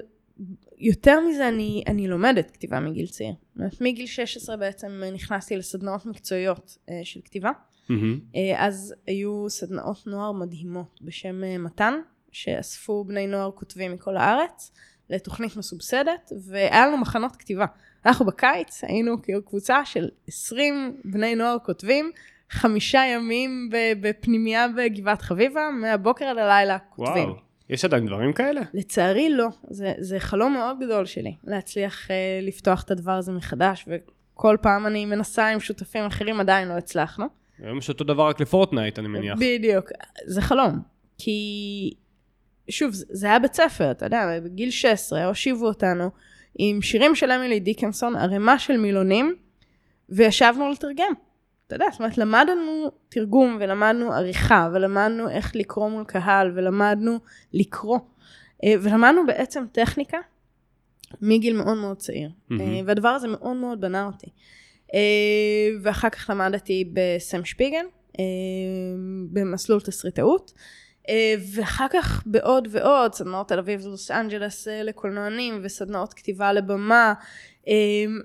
יותר 0.78 1.20
מזה 1.20 1.48
אני, 1.48 1.82
אני 1.86 2.08
לומדת 2.08 2.50
כתיבה 2.50 2.80
מגיל 2.80 3.06
צעיר. 3.06 3.34
מגיל 3.80 4.06
16 4.06 4.56
בעצם 4.56 5.02
נכנסתי 5.14 5.56
לסדנאות 5.56 6.06
מקצועיות 6.06 6.78
אה, 6.88 7.00
של 7.04 7.20
כתיבה. 7.24 7.50
מהמם. 7.88 8.20
אה, 8.36 8.66
אז 8.66 8.94
היו 9.06 9.50
סדנאות 9.50 10.06
נוער 10.06 10.32
מדהימות 10.32 11.00
בשם 11.02 11.44
אה, 11.44 11.58
מתן, 11.58 11.94
שאספו 12.32 13.04
בני 13.04 13.26
נוער 13.26 13.50
כותבים 13.50 13.92
מכל 13.92 14.16
הארץ 14.16 14.72
לתוכנית 15.10 15.56
מסובסדת, 15.56 16.32
והיה 16.46 16.86
לנו 16.86 16.96
מחנות 16.96 17.36
כתיבה. 17.36 17.66
אנחנו 18.06 18.26
בקיץ 18.26 18.84
היינו 18.84 19.16
קבוצה 19.44 19.84
של 19.84 20.08
20 20.28 20.96
בני 21.04 21.34
נוער 21.34 21.56
כותבים, 21.64 22.10
חמישה 22.50 23.02
ימים 23.14 23.70
בפנימייה 24.00 24.66
בגבעת 24.76 25.22
חביבה, 25.22 25.70
מהבוקר 25.80 26.24
עד 26.24 26.38
הלילה 26.38 26.78
כותבים. 26.78 27.28
וואו, 27.28 27.40
יש 27.68 27.84
עדיין 27.84 28.06
דברים 28.06 28.32
כאלה? 28.32 28.60
לצערי 28.74 29.30
לא, 29.30 29.48
זה, 29.70 29.92
זה 29.98 30.20
חלום 30.20 30.52
מאוד 30.52 30.76
גדול 30.80 31.06
שלי, 31.06 31.34
להצליח 31.44 32.10
אה, 32.10 32.16
לפתוח 32.42 32.82
את 32.82 32.90
הדבר 32.90 33.12
הזה 33.12 33.32
מחדש, 33.32 33.88
וכל 33.88 34.56
פעם 34.62 34.86
אני 34.86 35.06
מנסה 35.06 35.48
עם 35.48 35.60
שותפים 35.60 36.04
אחרים, 36.04 36.40
עדיין 36.40 36.68
לא 36.68 36.74
הצלחנו. 36.74 37.41
היום 37.58 37.78
יש 37.78 37.88
אותו 37.88 38.04
דבר 38.04 38.28
רק 38.28 38.40
לפורטנייט, 38.40 38.98
אני 38.98 39.08
מניח. 39.08 39.38
בדיוק, 39.40 39.86
זה 40.26 40.42
חלום. 40.42 40.80
כי, 41.18 41.94
שוב, 42.70 42.90
זה 42.92 43.26
היה 43.26 43.38
בית 43.38 43.54
ספר, 43.54 43.90
אתה 43.90 44.06
יודע, 44.06 44.40
בגיל 44.44 44.70
16 44.70 45.24
הושיבו 45.24 45.66
אותנו 45.66 46.10
עם 46.58 46.82
שירים 46.82 47.14
של 47.14 47.30
אמילי 47.30 47.60
דיקנסון, 47.60 48.16
ערימה 48.16 48.58
של 48.58 48.76
מילונים, 48.76 49.36
וישבנו 50.08 50.70
לתרגם. 50.70 51.12
אתה 51.66 51.74
יודע, 51.76 51.86
זאת 51.90 52.00
אומרת, 52.00 52.18
למדנו 52.18 52.90
תרגום, 53.08 53.56
ולמדנו 53.60 54.12
עריכה, 54.12 54.68
ולמדנו 54.72 55.28
איך 55.28 55.56
לקרוא 55.56 55.88
מול 55.88 56.04
קהל, 56.04 56.52
ולמדנו 56.54 57.18
לקרוא. 57.52 57.98
אה, 58.64 58.74
ולמדנו 58.82 59.26
בעצם 59.26 59.64
טכניקה 59.72 60.18
מגיל 61.20 61.56
מאוד 61.56 61.76
מאוד 61.76 61.96
צעיר. 61.96 62.30
אה, 62.52 62.80
והדבר 62.86 63.08
הזה 63.08 63.28
מאוד 63.28 63.56
מאוד 63.56 63.80
בנה 63.80 64.06
אותי. 64.06 64.26
אה, 64.94 65.68
ואחר 65.82 66.10
כך 66.10 66.30
למדתי 66.30 66.92
בסם 66.92 67.44
שפיגן, 67.44 67.84
אה, 68.18 68.24
במסלול 69.32 69.80
תסריטאות. 69.80 70.52
אה, 71.08 71.34
ואחר 71.54 71.86
כך 71.92 72.22
בעוד 72.26 72.68
ועוד, 72.70 73.14
סדנאות 73.14 73.48
תל 73.48 73.58
אביב 73.58 73.86
ולוס 73.86 74.10
אנג'לס 74.10 74.68
לקולנוענים 74.68 75.60
וסדנאות 75.62 76.14
כתיבה 76.14 76.52
לבמה, 76.52 77.14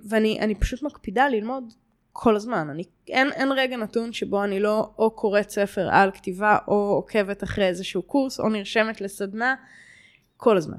ואני 0.10 0.40
אני 0.40 0.56
פשוט 0.56 0.84
מקפידה 0.84 1.30
ללמוד 1.30 1.74
כל 2.14 2.36
הזמן. 2.36 2.70
אני, 2.70 2.84
אין, 3.08 3.32
אין 3.32 3.52
רגע 3.52 3.78
נתון 3.78 4.14
שבו 4.14 4.44
אני 4.44 4.60
לא 4.60 4.90
או 4.98 5.12
קוראת 5.12 5.50
ספר 5.50 5.90
על 5.92 6.12
כתיבה, 6.12 6.58
או 6.68 6.74
עוקבת 6.74 7.44
אחרי 7.44 7.68
איזשהו 7.68 8.02
קורס, 8.02 8.40
או 8.40 8.50
נרשמת 8.50 9.02
לסדנה, 9.02 9.56
כל 10.38 10.58
הזמן. 10.58 10.78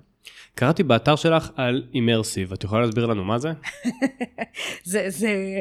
קראתי 0.54 0.82
באתר 0.82 1.16
שלך 1.16 1.50
על 1.56 1.86
אימרסיב, 1.94 2.52
את 2.52 2.64
יכולה 2.64 2.86
להסביר 2.86 3.06
לנו 3.06 3.24
מה 3.24 3.38
זה? 3.38 3.48
זה, 4.84 5.04
זה 5.08 5.60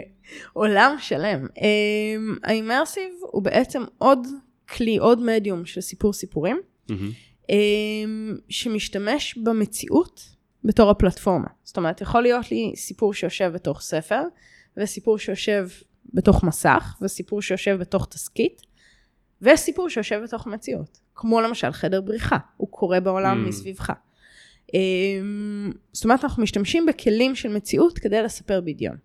עולם 0.54 0.96
שלם. 1.00 1.48
אמ, 1.62 2.36
האימרסיב 2.44 3.10
הוא 3.32 3.44
בעצם 3.44 3.84
עוד 3.98 4.28
כלי, 4.70 4.98
עוד 4.98 5.22
מדיום 5.24 5.66
של 5.66 5.82
סיפור 5.82 6.14
סיפורים. 6.14 6.58
אמ, 7.50 8.38
שמשתמש 8.50 9.38
במציאות 9.38 10.22
בתור 10.64 10.90
הפלטפורמה. 10.90 11.48
זאת 11.64 11.78
אומרת, 11.78 12.02
יכול 12.02 12.22
להיות 12.22 12.52
לי 12.52 12.74
סיפור 12.76 13.14
שיושב 13.14 13.52
בתוך 13.54 13.82
ספר, 13.82 14.22
וסיפור 14.78 15.18
שיושב 15.18 15.68
בתוך 16.14 16.44
מסך, 16.44 16.98
וסיפור 17.02 17.42
שיושב 17.42 17.78
בתוך 17.80 18.08
תסכית, 18.10 18.62
וסיפור 19.42 19.90
שיושב 19.90 20.22
בתוך 20.24 20.48
מציאות. 20.48 20.98
כמו 21.16 21.42
למשל 21.42 21.72
חדר 21.72 22.02
בריחה, 22.02 22.38
הוא 22.58 22.68
קורה 22.72 23.00
בעולם 23.00 23.44
Mm. 23.46 23.48
מסביבך. 23.48 23.92
אמ, 24.74 25.72
זאת 25.94 26.04
אומרת, 26.04 26.24
אנחנו 26.24 26.44
משתמשים 26.44 26.86
בכלים 26.86 27.36
של 27.36 27.50
מציאות 27.50 28.00
כדי 28.00 28.22
לספר 28.24 28.62
בדיון. 28.62 28.96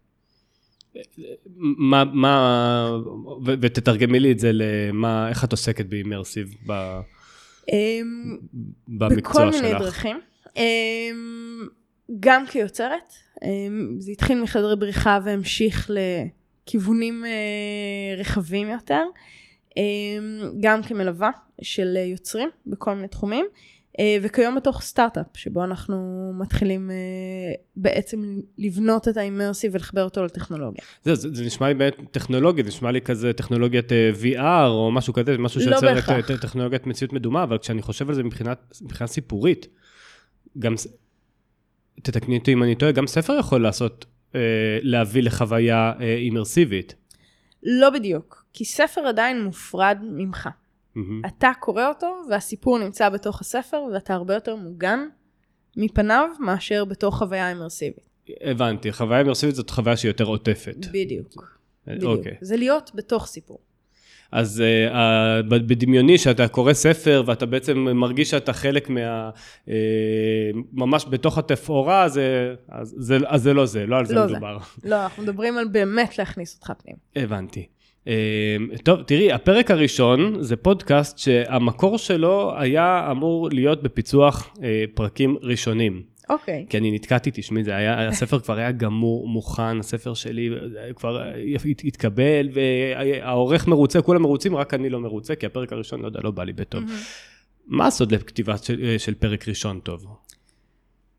מה, 1.78 2.04
מה, 2.04 2.98
ו- 3.46 3.54
ותתרגמי 3.60 4.20
לי 4.20 4.32
את 4.32 4.38
זה 4.38 4.50
למה, 4.52 5.28
איך 5.28 5.44
את 5.44 5.52
עוסקת 5.52 5.86
באימרסיב 5.86 6.54
ב- 6.66 7.00
אמ, 7.72 8.36
במקצוע 8.88 9.16
בכל 9.46 9.52
שלך? 9.52 9.62
מיני 9.64 9.78
דרכים. 9.78 10.20
אמ, 10.56 11.66
גם 12.20 12.46
כיוצרת, 12.46 13.12
זה 13.98 14.12
התחיל 14.12 14.42
מחדרי 14.42 14.76
בריחה 14.76 15.18
והמשיך 15.24 15.90
לכיוונים 16.64 17.24
אה, 17.24 17.30
רחבים 18.18 18.68
יותר. 18.70 19.02
גם 20.60 20.82
כמלווה 20.82 21.30
של 21.62 21.96
יוצרים 21.96 22.48
בכל 22.66 22.94
מיני 22.94 23.08
תחומים. 23.08 23.46
אה, 23.98 24.16
וכיום 24.22 24.56
בתוך 24.56 24.82
סטארט-אפ, 24.82 25.26
שבו 25.34 25.64
אנחנו 25.64 26.30
מתחילים 26.38 26.90
אה, 26.90 26.96
בעצם 27.76 28.40
לבנות 28.58 29.08
את 29.08 29.16
האימרסיב 29.16 29.74
ולחבר 29.74 30.04
אותו 30.04 30.24
לטכנולוגיה. 30.24 30.84
זה, 31.02 31.14
זה, 31.14 31.28
זה 31.32 31.44
נשמע 31.44 31.68
לי 31.68 31.74
באמת 31.74 31.96
טכנולוגי, 32.10 32.62
זה 32.62 32.68
נשמע 32.68 32.90
לי 32.90 33.00
כזה 33.00 33.32
טכנולוגיית 33.32 33.92
אה, 33.92 34.10
VR 34.22 34.66
או 34.66 34.90
משהו 34.92 35.12
כזה, 35.12 35.38
משהו 35.38 35.60
לא 35.60 35.66
שיוצר 35.66 35.94
בהכרח. 35.94 36.30
את 36.30 36.40
טכנולוגיית 36.40 36.86
מציאות 36.86 37.12
מדומה, 37.12 37.42
אבל 37.42 37.58
כשאני 37.58 37.82
חושב 37.82 38.08
על 38.08 38.14
זה 38.14 38.22
מבחינת, 38.22 38.78
מבחינה 38.82 39.06
סיפורית, 39.06 39.66
גם, 40.58 40.74
תתקני 42.02 42.38
אותי 42.38 42.52
אם 42.52 42.62
אני 42.62 42.74
טועה, 42.74 42.92
גם 42.92 43.06
ספר 43.06 43.38
יכול 43.38 43.62
לעשות, 43.62 44.06
להביא 44.82 45.22
לחוויה 45.22 45.92
אימרסיבית. 46.00 46.94
לא 47.62 47.90
בדיוק, 47.90 48.44
כי 48.52 48.64
ספר 48.64 49.00
עדיין 49.00 49.42
מופרד 49.44 49.98
ממך. 50.02 50.48
מהמם. 50.94 51.22
אתה 51.26 51.50
קורא 51.60 51.88
אותו 51.88 52.16
והסיפור 52.30 52.78
נמצא 52.78 53.08
בתוך 53.08 53.40
הספר 53.40 53.82
ואתה 53.94 54.14
הרבה 54.14 54.34
יותר 54.34 54.56
מוגן 54.56 55.00
מפניו 55.76 56.28
מאשר 56.40 56.84
בתוך 56.84 57.18
חוויה 57.18 57.48
אימרסיבית. 57.48 58.12
הבנתי, 58.40 58.92
חוויה 58.92 59.18
אימרסיבית 59.18 59.54
זאת 59.54 59.70
חוויה 59.70 59.96
שהיא 59.96 60.10
יותר 60.10 60.24
עוטפת. 60.24 60.76
בדיוק. 60.92 61.58
בדיוק. 61.86 62.18
אוקיי. 62.18 62.36
זה 62.40 62.56
להיות 62.56 62.90
בתוך 62.94 63.26
סיפור. 63.26 63.58
אז 64.32 64.62
uh, 64.90 64.92
בדמיוני 65.48 66.18
שאתה 66.18 66.48
קורא 66.48 66.72
ספר 66.72 67.22
ואתה 67.26 67.46
בעצם 67.46 67.78
מרגיש 67.78 68.30
שאתה 68.30 68.52
חלק 68.52 68.90
מה... 68.90 69.30
Uh, 69.66 69.70
ממש 70.72 71.06
בתוך 71.10 71.38
התפאורה, 71.38 72.08
זה, 72.08 72.54
אז, 72.68 72.94
זה, 72.98 73.18
אז 73.26 73.42
זה 73.42 73.54
לא 73.54 73.66
זה, 73.66 73.86
לא 73.86 73.98
על 73.98 74.06
זה 74.06 74.14
לא 74.14 74.26
זה. 74.26 74.32
מדובר. 74.32 74.58
לא, 74.84 75.02
אנחנו 75.02 75.22
מדברים 75.22 75.58
על 75.58 75.68
באמת 75.68 76.18
להכניס 76.18 76.54
אותך 76.54 76.72
פנים. 76.82 76.96
הבנתי. 77.16 77.66
Uh, 78.04 78.08
טוב, 78.82 79.02
תראי, 79.02 79.32
הפרק 79.32 79.70
הראשון 79.70 80.42
זה 80.42 80.56
פודקאסט 80.56 81.18
שהמקור 81.18 81.98
שלו 81.98 82.52
היה 82.58 83.08
אמור 83.10 83.48
להיות 83.52 83.82
בפיצוח 83.82 84.54
uh, 84.56 84.60
פרקים 84.94 85.36
ראשונים. 85.42 86.02
אוקיי. 86.30 86.66
כי 86.68 86.78
אני 86.78 86.90
נתקעתי, 86.90 87.30
תשמעי, 87.34 87.64
זה 87.64 87.76
היה, 87.76 88.08
הספר 88.08 88.40
כבר 88.40 88.56
היה 88.56 88.72
גמור, 88.72 89.28
מוכן, 89.28 89.78
הספר 89.78 90.14
שלי 90.14 90.50
אה, 90.78 90.92
כבר 90.92 91.22
אה, 91.22 91.54
הת- 91.70 91.84
התקבל, 91.84 92.48
והעורך 92.52 93.66
מרוצה, 93.66 94.02
כולם 94.02 94.22
מרוצים, 94.22 94.56
רק 94.56 94.74
אני 94.74 94.90
לא 94.90 95.00
מרוצה, 95.00 95.34
כי 95.34 95.46
הפרק 95.46 95.72
הראשון, 95.72 96.00
לא 96.00 96.06
יודע, 96.06 96.20
לא 96.24 96.30
בא 96.30 96.44
לי 96.44 96.52
בטוב. 96.52 96.84
מה 97.66 97.86
הסוד 97.86 98.12
לכתיבה 98.12 98.56
של, 98.56 98.84
אה, 98.84 98.98
של 98.98 99.14
פרק 99.14 99.48
ראשון 99.48 99.80
טוב? 99.80 100.06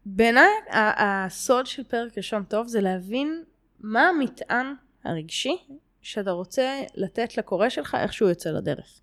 בעיניי 0.05 0.49
הסוד 0.71 1.65
של 1.67 1.83
פרק 1.83 2.17
ראשון 2.17 2.43
טוב 2.43 2.67
זה 2.67 2.81
להבין 2.81 3.43
מה 3.79 4.09
המטען 4.09 4.73
הרגשי 5.03 5.57
שאתה 6.03 6.31
רוצה 6.31 6.81
לתת 6.95 7.37
לקורא 7.37 7.69
שלך 7.69 7.97
איך 8.01 8.13
שהוא 8.13 8.29
יוצא 8.29 8.51
לדרך. 8.51 8.99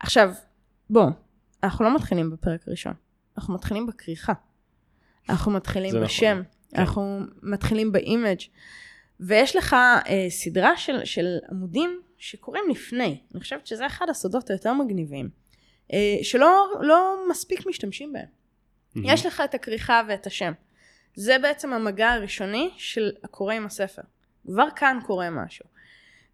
עכשיו, 0.00 0.32
בוא, 0.90 1.06
אנחנו 1.62 1.84
לא 1.84 1.94
מתחילים 1.94 2.30
בפרק 2.30 2.68
ראשון, 2.68 2.94
אנחנו 3.38 3.54
מתחילים 3.54 3.86
בכריכה. 3.86 4.32
אנחנו 5.28 5.52
מתחילים 5.52 5.90
נכון, 5.90 6.04
בשם, 6.04 6.42
כן. 6.70 6.80
אנחנו 6.80 7.20
מתחילים 7.42 7.92
ב 7.92 8.00
image 8.00 8.40
ויש 9.20 9.56
לך 9.56 9.76
אה, 10.08 10.26
סדרה 10.28 10.76
של, 10.76 11.04
של 11.04 11.38
עמודים 11.50 12.00
שקורים 12.18 12.64
לפני. 12.70 13.20
אני 13.34 13.40
חושבת 13.40 13.66
שזה 13.66 13.86
אחד 13.86 14.06
הסודות 14.08 14.50
היותר 14.50 14.72
מגניבים, 14.72 15.30
אה, 15.92 16.18
שלא 16.22 16.66
לא 16.80 17.24
מספיק 17.30 17.66
משתמשים 17.66 18.12
בהם. 18.12 18.26
יש 18.96 19.26
לך 19.26 19.42
את 19.44 19.54
הכריכה 19.54 20.02
ואת 20.08 20.26
השם. 20.26 20.52
זה 21.14 21.36
בעצם 21.42 21.72
המגע 21.72 22.12
הראשוני 22.12 22.70
של 22.76 23.12
הקורא 23.24 23.54
עם 23.54 23.66
הספר. 23.66 24.02
כבר 24.46 24.66
כאן 24.76 24.98
קורה 25.06 25.30
משהו. 25.30 25.64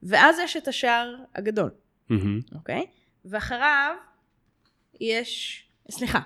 ואז 0.03 0.39
יש 0.39 0.57
את 0.57 0.69
השער 0.69 1.15
הגדול. 1.35 1.71
אוקיי? 2.55 2.87
ואחריו 3.25 3.95
יש, 5.01 5.63
סליחה, 5.91 6.21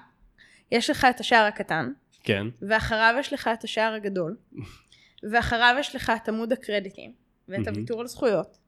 יש 0.72 0.90
לך 0.90 1.06
את 1.10 1.20
השער 1.20 1.44
הקטן, 1.46 1.92
כן. 2.22 2.46
ואחריו 2.62 3.14
יש 3.20 3.32
לך 3.32 3.50
את 3.52 3.64
השער 3.64 3.94
הגדול, 3.94 4.36
ואחריו 5.32 5.76
יש 5.80 5.96
לך 5.96 6.12
את 6.22 6.28
עמוד 6.28 6.52
הקרדיטים, 6.52 7.12
ואת 7.48 7.58
מהמם. 7.58 7.68
הוויתור 7.68 8.00
על 8.00 8.06
זכויות. 8.06 8.58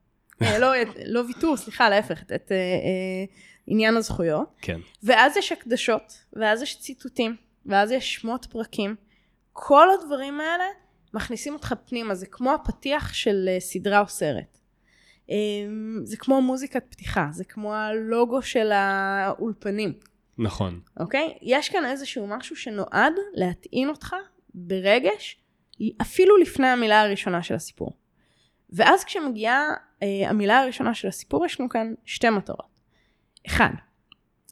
אה, 0.43 0.59
לא, 0.59 0.83
את- 0.83 0.89
לא 1.07 1.21
ויתור, 1.29 1.57
סליחה, 1.57 1.89
להפך, 1.89 2.23
את, 2.23 2.33
את 2.33 2.53
אה, 2.53 2.57
אה, 2.57 3.25
עניין 3.67 3.97
הזכויות. 3.97 4.49
כן. 4.63 4.81
ואז 5.03 5.37
יש 5.37 5.53
הקדשות, 5.53 6.25
ואז 6.33 6.63
יש 6.63 6.81
ציטוטים, 6.81 7.37
ואז 7.67 7.91
יש 7.91 8.15
שמות 8.15 8.47
פרקים. 8.51 8.97
כל 9.53 9.89
הדברים 9.91 10.41
האלה 10.41 10.65
מכניסים 11.15 11.53
אותך 11.53 11.75
פנימה, 11.87 12.15
זה 12.15 12.27
כמו 12.27 12.55
הפתיח 12.55 13.15
של 13.15 13.49
אה, 13.49 13.61
סדרה 13.61 14.01
או 14.01 14.09
סרט. 14.09 14.59
אה, 15.31 15.37
זה 16.05 16.17
כמו 16.17 16.43
מוזיקת 16.43 16.85
פתיחה, 16.89 17.29
זה 17.33 17.45
כמו 17.45 17.75
הלוגו 17.75 18.43
של 18.43 18.73
האולפנים, 18.73 19.93
נכון. 20.39 20.81
אוקיי? 21.01 21.39
יש 21.43 21.69
כאן 21.69 21.85
איזשהו 21.85 22.27
משהו 22.27 22.57
שנועד 22.57 23.13
להטעין 23.35 23.89
אותך 23.89 24.17
ברגש, 24.55 25.41
אפילו 26.03 26.37
לפני 26.37 26.67
המילה 26.67 27.01
הראשונה 27.01 27.43
של 27.43 27.55
הסיפור. 27.55 27.93
ואז 28.71 29.05
כשמגיעה 29.05 29.65
אה, 30.03 30.31
המילה 30.31 30.61
הראשונה 30.61 30.95
של 30.95 31.09
הסיפור, 31.09 31.47
יש 31.47 31.61
לנו 31.61 31.69
כאן 31.69 31.95
שתי 32.05 32.31
מטרות. 32.31 32.81
אחד, 33.47 33.71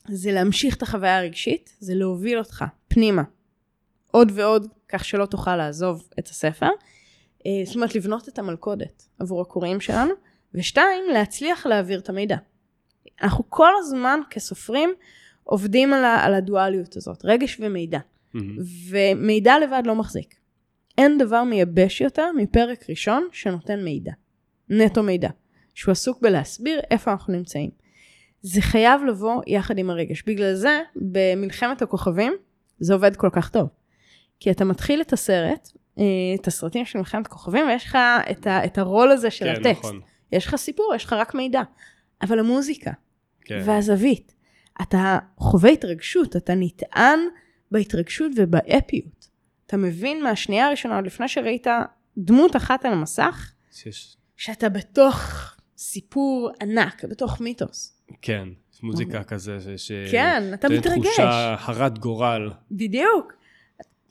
זה 0.08 0.32
להמשיך 0.32 0.76
את 0.76 0.82
החוויה 0.82 1.18
הרגשית, 1.18 1.76
זה 1.78 1.94
להוביל 1.94 2.38
אותך 2.38 2.64
פנימה 2.88 3.22
עוד 4.11 4.32
ועוד, 4.35 4.66
כך 4.88 5.04
שלא 5.04 5.26
תוכל 5.26 5.56
לעזוב 5.56 6.08
את 6.18 6.28
הספר. 6.28 6.68
אה, 7.46 7.50
זאת 7.64 7.74
אומרת, 7.74 7.94
לבנות 7.94 8.28
את 8.28 8.38
המלכודת 8.38 9.08
עבור 9.18 9.40
הקוראים 9.40 9.80
שלנו. 9.80 10.14
ושתיים, 10.54 11.04
להצליח 11.12 11.66
להעביר 11.66 11.98
את 11.98 12.08
המידע. 12.08 12.36
אנחנו 13.22 13.44
כל 13.48 13.70
הזמן 13.78 14.20
כסופרים 14.30 14.90
עובדים 15.44 15.92
על, 15.92 16.04
ה- 16.04 16.24
על 16.24 16.34
הדואליות 16.34 16.96
הזאת, 16.96 17.24
רגש 17.24 17.56
ומידע. 17.60 17.98
מהמם. 18.34 18.56
ומידע 18.90 19.54
לבד 19.58 19.82
לא 19.84 19.94
מחזיק. 19.94 20.34
אין 20.98 21.18
דבר 21.18 21.44
מייבש 21.44 22.00
יותר 22.00 22.32
מפרק 22.36 22.84
ראשון 22.90 23.28
שנותן 23.32 23.84
מידע. 23.84 24.12
נטו 24.68 25.02
מידע. 25.02 25.28
שהוא 25.74 25.92
עסוק 25.92 26.20
בלהסביר 26.22 26.80
איפה 26.90 27.10
אנחנו 27.10 27.32
נמצאים. 27.32 27.70
זה 28.42 28.60
חייב 28.62 29.02
לבוא 29.04 29.42
יחד 29.46 29.78
עם 29.78 29.90
הרגש. 29.90 30.22
בגלל 30.26 30.54
זה, 30.54 30.80
במלחמת 30.96 31.82
הכוכבים, 31.82 32.32
זה 32.78 32.94
עובד 32.94 33.16
כל 33.16 33.28
כך 33.32 33.48
טוב. 33.50 33.68
כי 34.40 34.50
אתה 34.50 34.64
מתחיל 34.64 35.00
את 35.00 35.12
הסרט, 35.12 35.68
אה, 35.98 36.04
את 36.34 36.46
הסרטים 36.46 36.84
של 36.84 36.98
מלחמת 36.98 37.26
הכוכבים, 37.26 37.66
ויש 37.66 37.84
לך 37.84 37.98
את, 38.30 38.46
ה, 38.46 38.64
את 38.64 38.78
הרול 38.78 39.10
הזה 39.10 39.30
של 39.30 39.44
כן, 39.44 39.60
הטקסט. 39.60 39.84
נכון. 39.84 40.00
יש 40.33 40.47
לך 40.47 40.57
סיפור, 40.57 40.92
יש 40.97 41.05
לך 41.05 41.12
רק 41.12 41.35
מידע. 41.35 41.62
אבל 42.23 42.38
המוזיקה, 42.38 42.90
כן. 43.45 43.62
והזווית. 43.64 44.35
אתה 44.83 45.18
חווה 45.38 45.71
התרגשות, 45.71 46.37
אתה 46.37 46.53
נטען 46.55 47.18
בהתרגשות 47.71 48.33
ובאפיות. 48.37 49.29
אתה 49.66 49.77
מבין 49.77 50.23
מהשנייה 50.23 50.66
הראשונה, 50.66 50.97
עוד 50.97 51.07
לפני 51.07 51.29
שראית 51.29 51.66
דמות 52.18 52.57
אחת 52.57 52.85
על 52.85 52.92
המסך, 52.92 53.53
שיש- 53.73 54.16
שאתה 54.37 54.68
בתוך 54.68 55.21
סיפור 55.77 56.51
ענק, 56.62 57.05
בתוך 57.05 57.40
מיתוס. 57.40 58.03
כן. 58.23 58.49
מוזיקה 58.83 59.25
כזה 59.25 59.59
ש... 59.61 59.88
ש- 59.88 60.11
כן, 60.11 60.42
אתה 60.55 60.68
מתרגש. 60.68 61.07
תחושה 61.07 61.55
הרת 61.61 61.99
גורל. 61.99 62.51
בדיוק. 62.71 63.33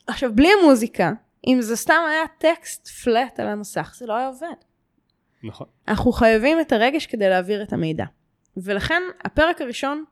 עכשיו, 0.06 0.34
בלי 0.34 0.48
המוזיקה, 0.60 1.12
אם 1.46 1.58
זה 1.60 1.76
סתם 1.76 2.00
היה 2.10 2.22
טקסט 2.38 2.88
פלט 2.88 3.40
על 3.40 3.46
המסך, 3.48 3.94
זה 3.98 4.06
לא 4.06 4.16
היה 4.16 4.26
עובד. 4.28 4.46
נכון. 5.44 5.66
אנחנו 5.88 6.12
חייבים 6.12 6.60
את 6.60 6.72
הרגש 6.72 7.06
כדי 7.06 7.28
להעביר 7.28 7.62
את 7.62 7.72
המידע. 7.72 8.04
ולכן 8.56 9.02
הפרק 9.24 9.60
הראשון, 9.60 10.04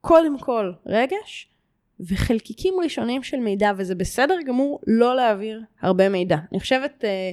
קודם 0.00 0.38
כל 0.38 0.72
רגש, 0.86 1.52
וחלקיקים 2.00 2.74
ראשונים 2.84 3.22
של 3.22 3.36
מידע, 3.36 3.72
וזה 3.76 3.94
בסדר 3.94 4.34
גמור 4.46 4.80
לא 4.86 5.16
להעביר 5.16 5.62
הרבה 5.80 6.08
מידע. 6.08 6.36
אני 6.52 6.60
חושבת, 6.60 7.04
אה, 7.04 7.32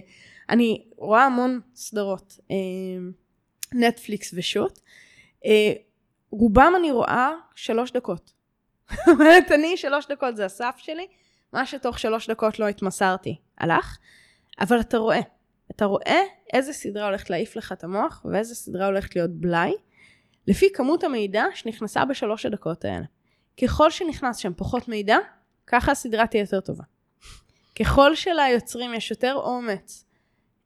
אני 0.50 0.86
רואה 0.98 1.26
המון 1.26 1.60
סדרות, 1.76 2.40
אה, 2.52 2.56
נטפליקס 3.74 4.34
ושוט, 4.38 4.80
אה, 5.46 5.74
רובם 6.32 6.74
אני 6.78 6.92
רואה 6.92 7.32
שלוש 7.56 7.92
דקות. 7.92 8.32
זאת 8.90 9.08
אומרת, 9.08 9.52
אני 9.52 9.78
שלוש 9.78 10.08
דקות 10.08 10.36
זה 10.36 10.46
הסף 10.46 10.76
שלי, 10.78 11.08
מה 11.54 11.66
שתוך 11.66 12.00
שלוש 12.00 12.30
דקות 12.30 12.60
לא 12.60 12.68
התמסרתי, 12.68 13.36
הלך, 13.58 13.98
אבל 14.60 14.80
אתה 14.80 14.98
רואה. 14.98 15.22
אתה 15.72 15.86
רואה 15.86 16.22
איזה 16.54 16.74
סדרה 16.74 17.06
הולכת 17.06 17.30
להעיף 17.30 17.56
לך 17.56 17.72
את 17.72 17.84
המוח 17.84 18.26
ואיזה 18.26 18.56
סדרה 18.56 18.86
הולכת 18.86 19.16
להיות 19.16 19.32
בלאי, 19.32 19.74
לפי 20.48 20.70
כמות 20.74 21.04
המידע 21.04 21.46
שנכנסה 21.54 22.06
בשלוש 22.06 22.46
הדקות 22.46 22.86
האלה. 22.86 23.06
ככל 23.62 23.92
שנכנס 23.92 24.38
שם 24.38 24.52
פחות 24.58 24.88
מידע, 24.88 25.18
ככה 25.68 25.92
הסדרה 25.92 26.28
תהיה 26.28 26.42
יותר 26.42 26.60
טובה. 26.60 26.84
ככל 27.80 28.16
שליוצרים 28.16 28.94
יש 28.94 29.12
יותר 29.12 29.34
אומץ 29.36 30.06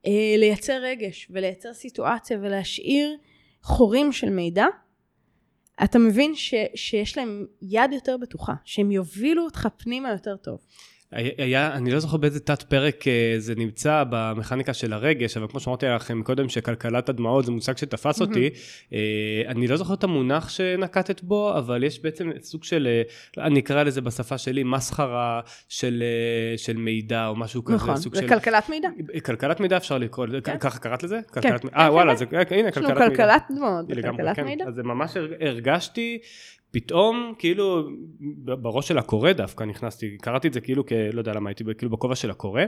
אה, 0.05 0.35
לייצר 0.37 0.73
רגש 0.81 1.27
ולייצר 1.29 1.73
סיטואציה 1.73 2.37
ולהשאיר 2.41 3.17
חורים 3.61 4.11
של 4.11 4.29
מידע, 4.29 4.65
אתה 5.83 5.99
מבין 5.99 6.35
ש, 6.35 6.53
שיש 6.75 7.17
להם 7.17 7.45
יד 7.61 7.93
יותר 7.93 8.17
בטוחה, 8.17 8.53
שהם 8.63 8.91
יובילו 8.91 9.43
אותך 9.43 9.67
פנימה 9.77 10.11
יותר 10.11 10.37
טוב. 10.37 10.59
היה, 11.37 11.73
אני 11.73 11.91
לא 11.91 11.99
זוכר 11.99 12.17
באיזה 12.17 12.39
תת 12.39 12.61
פרק 12.61 13.07
אה, 13.07 13.35
זה 13.37 13.55
נמצא 13.55 14.03
במכניקה 14.09 14.73
של 14.73 14.93
הרגש, 14.93 15.37
אבל 15.37 15.47
כמו 15.47 15.59
שאמרתי 15.59 15.85
לכם 15.85 16.23
קודם 16.23 16.49
שכלכלת 16.49 17.09
הדמעות 17.09 17.45
זה 17.45 17.51
מושג 17.51 17.77
שתפס 17.77 18.21
אותי, 18.21 18.49
אה, 18.93 18.99
אני 19.47 19.67
לא 19.67 19.77
זוכר 19.77 19.93
את 19.93 20.03
המונח 20.03 20.49
שנקטת 20.49 21.21
בו, 21.23 21.57
אבל 21.57 21.83
יש 21.83 21.99
בעצם 22.01 22.31
סוג 22.41 22.63
של, 22.63 22.87
אה, 23.37 23.45
אני 23.45 23.59
אקרא 23.59 23.83
לזה 23.83 24.01
בשפה 24.01 24.37
שלי, 24.37 24.63
מסחרה 24.63 25.41
של, 25.69 26.03
של 26.57 26.77
מידע 26.77 27.27
או 27.27 27.35
משהו 27.35 27.63
כזה, 27.63 27.75
נכון, 27.75 27.95
זה 27.95 28.09
של... 28.13 28.27
כלכלת 28.27 28.69
מידע. 28.69 28.89
כלכלת 29.25 29.59
מידע 29.59 29.77
אפשר 29.77 29.97
לקרוא 29.97 30.27
כן. 30.43 30.57
ככה 30.57 30.79
קראת 30.79 31.03
לזה? 31.03 31.19
כן, 31.33 31.41
כלכלת- 31.41 31.65
אה 31.65 31.87
כן, 31.87 31.91
וואלה, 31.93 32.11
כן. 32.15 32.17
זה, 32.17 32.25
הנה 32.55 32.69
יש 32.69 32.77
לנו 32.77 32.87
כלכלת 32.87 33.09
מידע. 33.11 33.15
כלכלת 33.23 33.41
דמעות 33.57 33.85
וכלכלת 33.89 34.35
כן. 34.35 34.45
מידע. 34.45 34.65
אז 34.67 34.75
זה 34.75 34.83
ממש 34.83 35.17
הר- 35.17 35.33
הרגשתי 35.39 36.17
פתאום 36.73 37.33
כאילו 37.37 37.89
בראש 38.45 38.87
של 38.87 38.97
הקורא 38.97 39.31
דווקא 39.31 39.63
נכנסתי 39.63 40.17
קראתי 40.17 40.47
את 40.47 40.53
זה 40.53 40.61
כאילו 40.61 40.85
כ... 40.85 40.91
לא 41.13 41.19
יודע 41.21 41.33
למה 41.33 41.49
הייתי 41.49 41.63
כאילו 41.77 41.91
בכובע 41.91 42.15
של 42.15 42.31
הקורא 42.31 42.61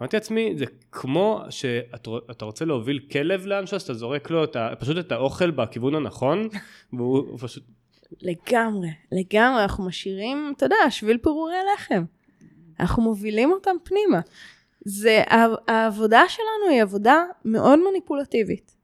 אמרתי 0.00 0.16
לעצמי 0.16 0.54
זה 0.56 0.64
כמו 0.92 1.42
שאתה 1.50 2.10
אתה 2.30 2.44
רוצה 2.44 2.64
להוביל 2.64 3.00
כלב 3.12 3.46
לאנשהו 3.46 3.74
אז 3.74 3.82
אתה 3.82 3.94
זורק 3.94 4.30
לו 4.30 4.44
את 4.44 4.56
ה, 4.56 4.70
פשוט 4.78 4.98
את 4.98 5.12
האוכל 5.12 5.50
בכיוון 5.50 5.94
הנכון 5.94 6.48
והוא 6.92 7.18
הוא 7.18 7.38
פשוט 7.38 7.62
לגמרי, 8.22 8.88
לגמרי, 9.12 9.62
אנחנו 9.62 9.84
משאירים, 9.84 10.52
אתה 10.56 10.66
יודע, 10.66 10.76
שביל 10.90 11.18
פירורי 11.18 11.56
לחם. 11.74 12.04
אנחנו 12.80 13.02
מובילים 13.02 13.52
אותם 13.52 13.76
פנימה. 13.84 14.20
זה, 14.84 15.22
הע- 15.26 15.72
העבודה 15.72 16.22
שלנו 16.28 16.70
היא 16.70 16.82
עבודה 16.82 17.24
מאוד 17.44 17.78
מניפולטיבית. 17.90 18.76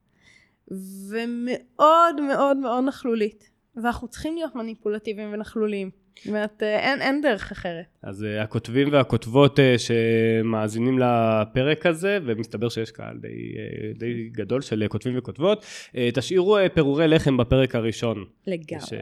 ומאוד 1.09 2.21
מאוד 2.27 2.57
מאוד 2.57 2.83
נכלולית. 2.83 3.54
ואנחנו 3.83 4.07
צריכים 4.07 4.35
להיות 4.35 4.55
מניפולטיביים 4.55 5.33
ונכלוליים. 5.33 5.89
זאת 6.17 6.27
אומרת, 6.27 6.63
אה, 6.63 6.79
אין, 6.79 7.01
אין 7.01 7.21
דרך 7.21 7.51
אחרת. 7.51 7.85
אז 8.03 8.23
uh, 8.23 8.43
הכותבים 8.43 8.87
והכותבות 8.91 9.59
uh, 9.59 9.61
שמאזינים 9.77 10.99
לפרק 10.99 11.85
הזה, 11.85 12.19
ומסתבר 12.25 12.69
שיש 12.69 12.91
קהל 12.91 13.17
די, 13.17 13.53
די 13.95 14.29
גדול 14.31 14.61
של 14.61 14.85
כותבים 14.89 15.17
וכותבות, 15.17 15.63
uh, 15.63 15.95
תשאירו 16.13 16.57
uh, 16.57 16.69
פירורי 16.73 17.07
לחם 17.07 17.37
בפרק 17.37 17.75
הראשון. 17.75 18.25
לגמרי. 18.47 18.85
ש... 18.85 18.93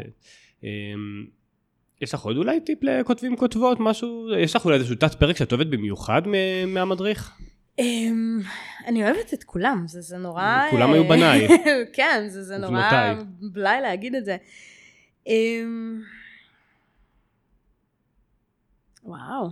אמ, 0.64 1.26
יש 2.02 2.14
לך 2.14 2.22
עוד 2.22 2.38
אולי 2.38 2.60
טיפ 2.60 2.84
לכותבים 2.84 3.36
כותבות 3.38 3.78
משהו 3.80 4.28
יש 4.38 4.56
לך 4.56 4.66
אולי 4.66 4.78
איזשהו 4.78 4.96
תת 4.96 5.14
פרק 5.14 5.38
שאת 5.38 5.52
אוהבת 5.52 5.68
במיוחד 5.68 6.22
מהמדריך 6.68 7.32
אני 8.88 9.04
אוהבת 9.04 9.34
את 9.34 9.44
כולם, 9.44 9.84
זה, 9.88 10.02
זה 10.02 10.18
נורא... 10.18 10.68
כולם 10.70 10.90
אה, 10.90 10.94
היו 10.94 11.08
בניי. 11.08 11.48
כן, 11.96 12.26
זה, 12.28 12.44
זה 12.44 12.58
נורא. 12.58 13.14
בלאי 13.42 13.82
להגיד 13.82 14.16
את 14.16 14.26
זה. 14.26 14.38
אמ, 15.28 16.02
וואו. 19.04 19.50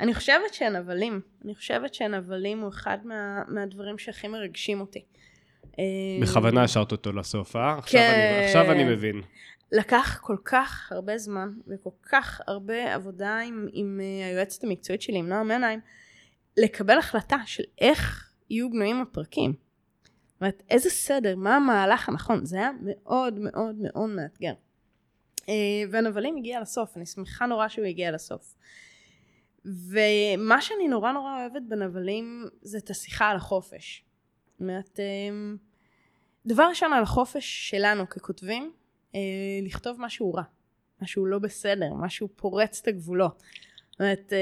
אני 0.00 0.14
חושבת 0.14 0.54
שנבלים, 0.54 1.20
אני 1.44 1.54
חושבת 1.54 1.94
שנבלים 1.94 2.60
הוא 2.60 2.68
אחד 2.68 2.98
מה, 3.04 3.42
מהדברים 3.48 3.98
שהכי 3.98 4.28
מרגשים 4.28 4.80
אותי. 4.80 5.04
אמ, 5.78 5.84
בכוונה 6.22 6.62
השארת 6.62 6.92
אותו 6.92 7.12
לסוף 7.12 7.56
אה? 7.56 7.78
עכשיו, 7.78 8.00
כן. 8.00 8.36
אני, 8.36 8.44
עכשיו 8.44 8.72
אני 8.72 8.84
מבין 8.84 9.22
לקח 9.72 10.18
כל 10.22 10.36
כך 10.44 10.92
הרבה 10.92 11.18
זמן 11.18 11.48
וכל 11.68 11.90
כך 12.10 12.40
הרבה 12.46 12.94
עבודה 12.94 13.38
עם, 13.38 13.66
עם 13.72 14.00
אה, 14.02 14.26
היועצת 14.26 14.64
המקצועית 14.64 15.02
שלי, 15.02 15.18
עם 15.18 15.28
נועה 15.28 15.42
מנהיים, 15.42 15.80
לקבל 16.60 16.98
החלטה 16.98 17.36
של 17.46 17.62
איך 17.80 18.32
יהיו 18.50 18.70
בנויים 18.70 19.00
הפרקים. 19.00 19.52
זאת 20.26 20.40
אומרת, 20.40 20.62
איזה 20.70 20.90
סדר, 20.90 21.36
מה 21.36 21.56
המהלך 21.56 22.08
הנכון, 22.08 22.44
זה 22.44 22.56
היה 22.56 22.70
מאוד 22.82 23.38
מאוד 23.38 23.74
מאוד 23.80 24.10
מאתגר. 24.10 24.52
אה, 25.48 25.54
והנבלים 25.90 26.36
הגיע 26.36 26.60
לסוף, 26.60 26.96
אני 26.96 27.06
שמחה 27.06 27.46
נורא 27.46 27.68
שהוא 27.68 27.84
הגיע 27.84 28.10
לסוף. 28.10 28.54
ומה 29.64 30.60
שאני 30.60 30.88
נורא 30.88 31.12
נורא 31.12 31.40
אוהבת 31.40 31.62
בנבלים 31.68 32.44
זה 32.62 32.78
את 32.78 32.90
השיחה 32.90 33.28
על 33.28 33.36
החופש. 33.36 34.04
זאת 34.52 34.60
אומרת, 34.60 35.00
אה, 35.00 35.54
דבר 36.46 36.62
ראשון 36.68 36.92
על 36.92 37.02
החופש 37.02 37.70
שלנו 37.70 38.08
ככותבים, 38.08 38.72
אה, 39.14 39.20
לכתוב 39.62 39.96
משהו 40.00 40.34
רע, 40.34 40.42
משהו 41.02 41.26
לא 41.26 41.38
בסדר, 41.38 41.94
משהו 41.94 42.28
פורץ 42.36 42.80
את 42.82 42.88
הגבולות. 42.88 43.42
זאת 43.90 44.00
אומרת, 44.00 44.32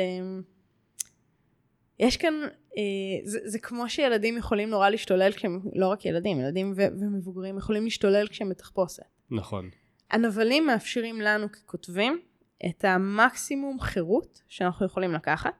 יש 2.00 2.16
כאן, 2.16 2.34
אה, 2.76 2.82
זה, 3.24 3.38
זה 3.44 3.58
כמו 3.58 3.88
שילדים 3.88 4.36
יכולים 4.36 4.70
נורא 4.70 4.88
להשתולל 4.88 5.32
כשהם, 5.32 5.60
לא 5.74 5.88
רק 5.88 6.04
ילדים, 6.04 6.40
ילדים 6.40 6.72
ו- 6.76 7.00
ומבוגרים 7.00 7.58
יכולים 7.58 7.84
להשתולל 7.84 8.26
כשהם 8.28 8.48
בתחפושת. 8.48 9.02
נכון. 9.30 9.70
הנבלים 10.10 10.66
מאפשרים 10.66 11.20
לנו 11.20 11.52
ככותבים 11.52 12.20
את 12.66 12.84
המקסימום 12.84 13.80
חירות 13.80 14.42
שאנחנו 14.48 14.86
יכולים 14.86 15.12
לקחת, 15.12 15.54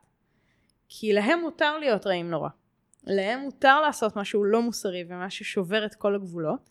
כי 0.88 1.12
להם 1.12 1.40
מותר 1.40 1.78
להיות 1.78 2.06
רעים 2.06 2.30
נורא. 2.30 2.48
להם 3.04 3.40
מותר 3.40 3.80
לעשות 3.80 4.16
משהו 4.16 4.44
לא 4.44 4.62
מוסרי 4.62 5.04
ומה 5.08 5.30
ששובר 5.30 5.86
את 5.86 5.94
כל 5.94 6.14
הגבולות. 6.14 6.70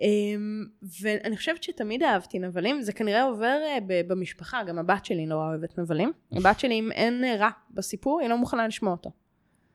אמ, 0.00 0.64
ואני 1.02 1.36
חושבת 1.36 1.62
שתמיד 1.62 2.02
אהבתי 2.02 2.38
נבלים, 2.38 2.82
זה 2.82 2.92
כנראה 2.92 3.22
עובר 3.24 3.58
אה, 3.66 3.78
במשפחה, 4.06 4.62
גם 4.64 4.78
הבת 4.78 5.04
שלי 5.04 5.26
נורא 5.26 5.48
אוהבת 5.48 5.78
נבלים. 5.78 6.12
הבת 6.36 6.60
שלי, 6.60 6.74
אם 6.78 6.92
אין 6.92 7.24
אה, 7.24 7.36
רע 7.36 7.48
בסיפור, 7.70 8.20
היא 8.20 8.28
לא 8.28 8.36
מוכנה 8.38 8.66
לשמוע 8.68 8.92
אותו. 8.92 9.10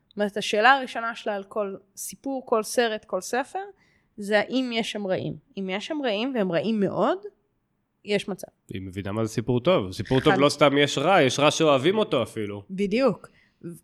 זאת 0.08 0.18
אומרת, 0.18 0.38
השאלה 0.38 0.72
הראשונה 0.72 1.16
שלה 1.16 1.36
על 1.36 1.44
כל 1.44 1.76
סיפור, 1.96 2.46
כל 2.46 2.64
סרט, 2.64 3.06
כל 3.06 3.22
ספר, 3.22 3.60
זה 4.18 4.40
האם 4.40 4.70
יש 4.74 4.92
שם 4.92 5.08
רעים. 5.08 5.34
אם 5.58 5.70
יש 5.70 5.88
שם 5.88 5.98
רעים, 6.04 6.32
והם 6.36 6.52
רעים 6.52 6.80
מאוד, 6.80 7.18
יש 8.06 8.28
מצב. 8.28 8.48
היא 8.74 8.82
מבינה 8.82 9.12
מה 9.12 9.26
זה 9.26 9.34
סיפור 9.34 9.60
טוב. 9.60 9.92
סיפור 9.92 10.20
טוב 10.22 10.34
חד- 10.34 10.40
לא 10.40 10.50
סתם 10.50 10.78
יש 10.78 10.98
רע, 10.98 11.22
יש 11.22 11.40
רע 11.40 11.52
שאוהבים 11.52 11.98
אותו 11.98 12.24
אפילו. 12.24 12.64
בדיוק. 12.70 13.28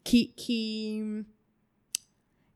כי, 0.05 0.31
כי, 0.37 1.01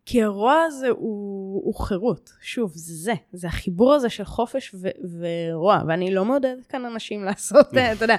כי 0.05 0.23
הרוע 0.23 0.61
הזה 0.67 0.89
הוא, 0.89 1.61
הוא 1.65 1.75
חירות. 1.75 2.31
שוב, 2.41 2.71
זה 2.75 2.93
זה. 2.93 3.13
זה 3.33 3.47
החיבור 3.47 3.93
הזה 3.93 4.09
של 4.09 4.23
חופש 4.23 4.75
ו, 4.81 4.87
ורוע. 5.19 5.81
ואני 5.87 6.13
לא 6.13 6.25
מעודדת 6.25 6.65
כאן 6.65 6.85
אנשים 6.85 7.23
לעשות, 7.27 7.77
אה, 7.77 7.93
אתה 7.93 8.03
יודע, 8.03 8.15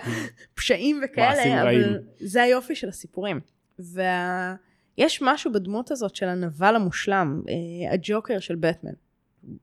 פשעים 0.54 1.00
וכאלה, 1.04 1.62
אבל 1.62 1.66
רעים. 1.66 1.98
זה 2.20 2.42
היופי 2.42 2.74
של 2.74 2.88
הסיפורים. 2.88 3.40
ויש 3.78 5.22
משהו 5.22 5.52
בדמות 5.52 5.90
הזאת 5.90 6.16
של 6.16 6.28
הנבל 6.28 6.76
המושלם, 6.76 7.42
אה, 7.48 7.92
הג'וקר 7.92 8.38
של 8.38 8.54
בטמן. 8.54 8.92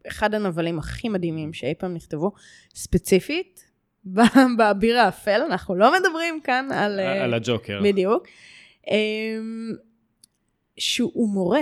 אחד 0.07 0.33
הנבלים 0.33 0.79
הכי 0.79 1.09
מדהימים 1.09 1.53
שאי 1.53 1.73
פעם 1.77 1.93
נכתבו, 1.93 2.31
ספציפית, 2.75 3.71
באביר 4.57 4.99
האפל, 4.99 5.41
אנחנו 5.45 5.75
לא 5.75 5.93
מדברים 5.99 6.41
כאן 6.43 6.67
על... 6.71 6.99
אה, 6.99 7.23
על 7.23 7.33
הג'וקר. 7.33 7.79
בדיוק. 7.83 8.27
אמ, 8.87 9.71
שהוא 10.77 11.29
מורה, 11.29 11.61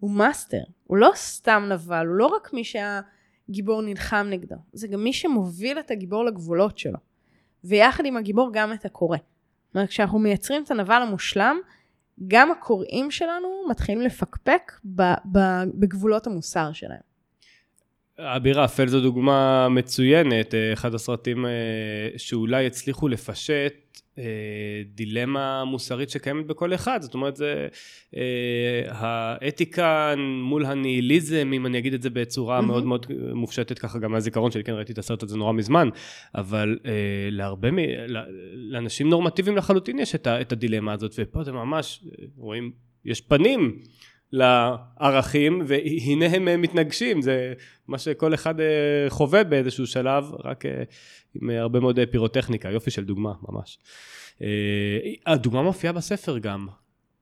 הוא 0.00 0.10
מאסטר, 0.10 0.62
הוא 0.84 0.96
לא 0.96 1.10
סתם 1.14 1.66
נבל, 1.68 2.06
הוא 2.06 2.16
לא 2.16 2.26
רק 2.26 2.52
מי 2.52 2.62
שהגיבור 2.64 3.82
נלחם 3.82 4.26
נגדו, 4.30 4.56
זה 4.72 4.88
גם 4.88 5.04
מי 5.04 5.12
שמוביל 5.12 5.78
את 5.78 5.90
הגיבור 5.90 6.24
לגבולות 6.24 6.78
שלו. 6.78 6.98
ויחד 7.64 8.04
עם 8.06 8.16
הגיבור 8.16 8.50
גם 8.52 8.72
את 8.72 8.84
הקורא. 8.84 9.18
זאת 9.18 9.74
אומרת, 9.74 9.88
כשאנחנו 9.88 10.18
מייצרים 10.18 10.62
את 10.62 10.70
הנבל 10.70 11.02
המושלם, 11.02 11.56
גם 12.28 12.50
הקוראים 12.50 13.10
שלנו 13.10 13.48
מתחילים 13.70 14.00
לפקפק 14.00 14.72
בגבולות 15.74 16.26
המוסר 16.26 16.72
שלהם. 16.72 17.00
אביר 18.18 18.60
האפל 18.60 18.88
זו 18.88 19.00
דוגמה 19.00 19.68
מצוינת, 19.68 20.54
אה, 20.54 20.72
אחד 20.72 20.94
הסרטים 20.94 21.46
אה, 21.46 21.50
שאולי 22.16 22.66
הצליחו 22.66 23.08
לפשט 23.08 23.74
אה, 24.18 24.82
דילמה 24.94 25.64
מוסרית 25.64 26.10
שקיימת 26.10 26.46
בכל 26.46 26.74
אחד, 26.74 27.02
זאת 27.02 27.14
אומרת 27.14 27.36
זה 27.36 27.68
אה, 28.16 28.82
האתיקה 28.88 30.14
מול 30.42 30.66
הניהיליזם, 30.66 31.50
אם 31.54 31.66
אני 31.66 31.78
אגיד 31.78 31.94
את 31.94 32.02
זה 32.02 32.10
בצורה 32.10 32.56
מהמם. 32.56 32.68
מאוד 32.68 32.84
מאוד 32.84 33.06
מופשטת 33.32 33.78
ככה 33.78 33.98
גם 33.98 34.12
מהזיכרון 34.12 34.50
שלי, 34.50 34.64
כן 34.64 34.72
ראיתי 34.72 34.92
את 34.92 34.98
הסרט 34.98 35.22
הזה 35.22 35.36
נורא 35.36 35.52
מזמן, 35.52 35.88
אבל 36.34 36.78
אה, 36.86 36.90
להרבה, 37.30 37.70
מ... 37.70 37.78
לאנשים 38.54 39.08
נורמטיביים 39.08 39.56
לחלוטין 39.56 39.98
יש 39.98 40.14
את, 40.14 40.26
ה, 40.26 40.40
את 40.40 40.52
הדילמה 40.52 40.92
הזאת, 40.92 41.14
ופה 41.18 41.44
זה 41.44 41.52
ממש, 41.52 42.04
אה, 42.06 42.24
רואים, 42.36 42.72
יש 43.04 43.20
פנים. 43.20 43.78
לערכים 44.32 45.62
והנה 45.66 46.26
הם 46.26 46.48
אה, 46.48 46.56
מתנגשים 46.56 47.22
זה 47.22 47.54
מה 47.88 47.98
שכל 47.98 48.34
אחד 48.34 48.60
אה, 48.60 48.66
חווה 49.08 49.44
באיזשהו 49.44 49.86
שלב 49.86 50.24
רק 50.44 50.66
אה, 50.66 50.82
עם 51.34 51.50
הרבה 51.50 51.80
מאוד 51.80 51.98
פירוטכניקה 52.10 52.70
יופי 52.70 52.90
של 52.90 53.04
דוגמה 53.04 53.32
ממש. 53.48 53.78
הדוגמה 55.26 55.62
מופיעה 55.62 55.92
בספר 55.92 56.38
גם 56.38 56.66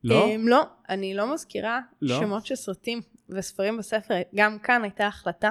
לא? 0.05 0.25
אמ, 0.25 0.49
לא, 0.49 0.63
אני 0.89 1.15
לא 1.15 1.35
מזכירה 1.35 1.81
לא? 2.03 2.21
שמות 2.21 2.47
של 2.47 2.55
סרטים 2.55 3.01
וספרים 3.29 3.79
בספר, 3.79 4.15
גם 4.35 4.59
כאן 4.59 4.83
הייתה 4.83 5.07
החלטה 5.07 5.51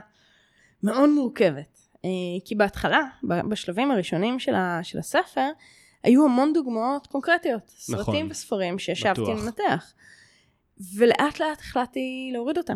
מאוד 0.84 1.10
מורכבת. 1.10 1.80
כי 2.46 2.56
בהתחלה, 2.56 3.00
בשלבים 3.24 3.92
הראשונים 3.92 4.40
של, 4.40 4.56
ה, 4.56 4.80
של 4.84 5.00
הספר, 5.00 5.50
היו 6.04 6.26
המון 6.26 6.54
דוגמאות 6.54 7.08
קונקרטיות. 7.08 7.68
סרטים 7.68 8.06
נכון. 8.06 8.32
וספרים 8.32 8.80
שישבתי. 8.80 9.22
לנתח. 9.22 9.94
ולאט 10.96 11.40
לאט 11.40 11.60
החלטתי 11.60 12.30
להוריד 12.34 12.58
אותם. 12.58 12.76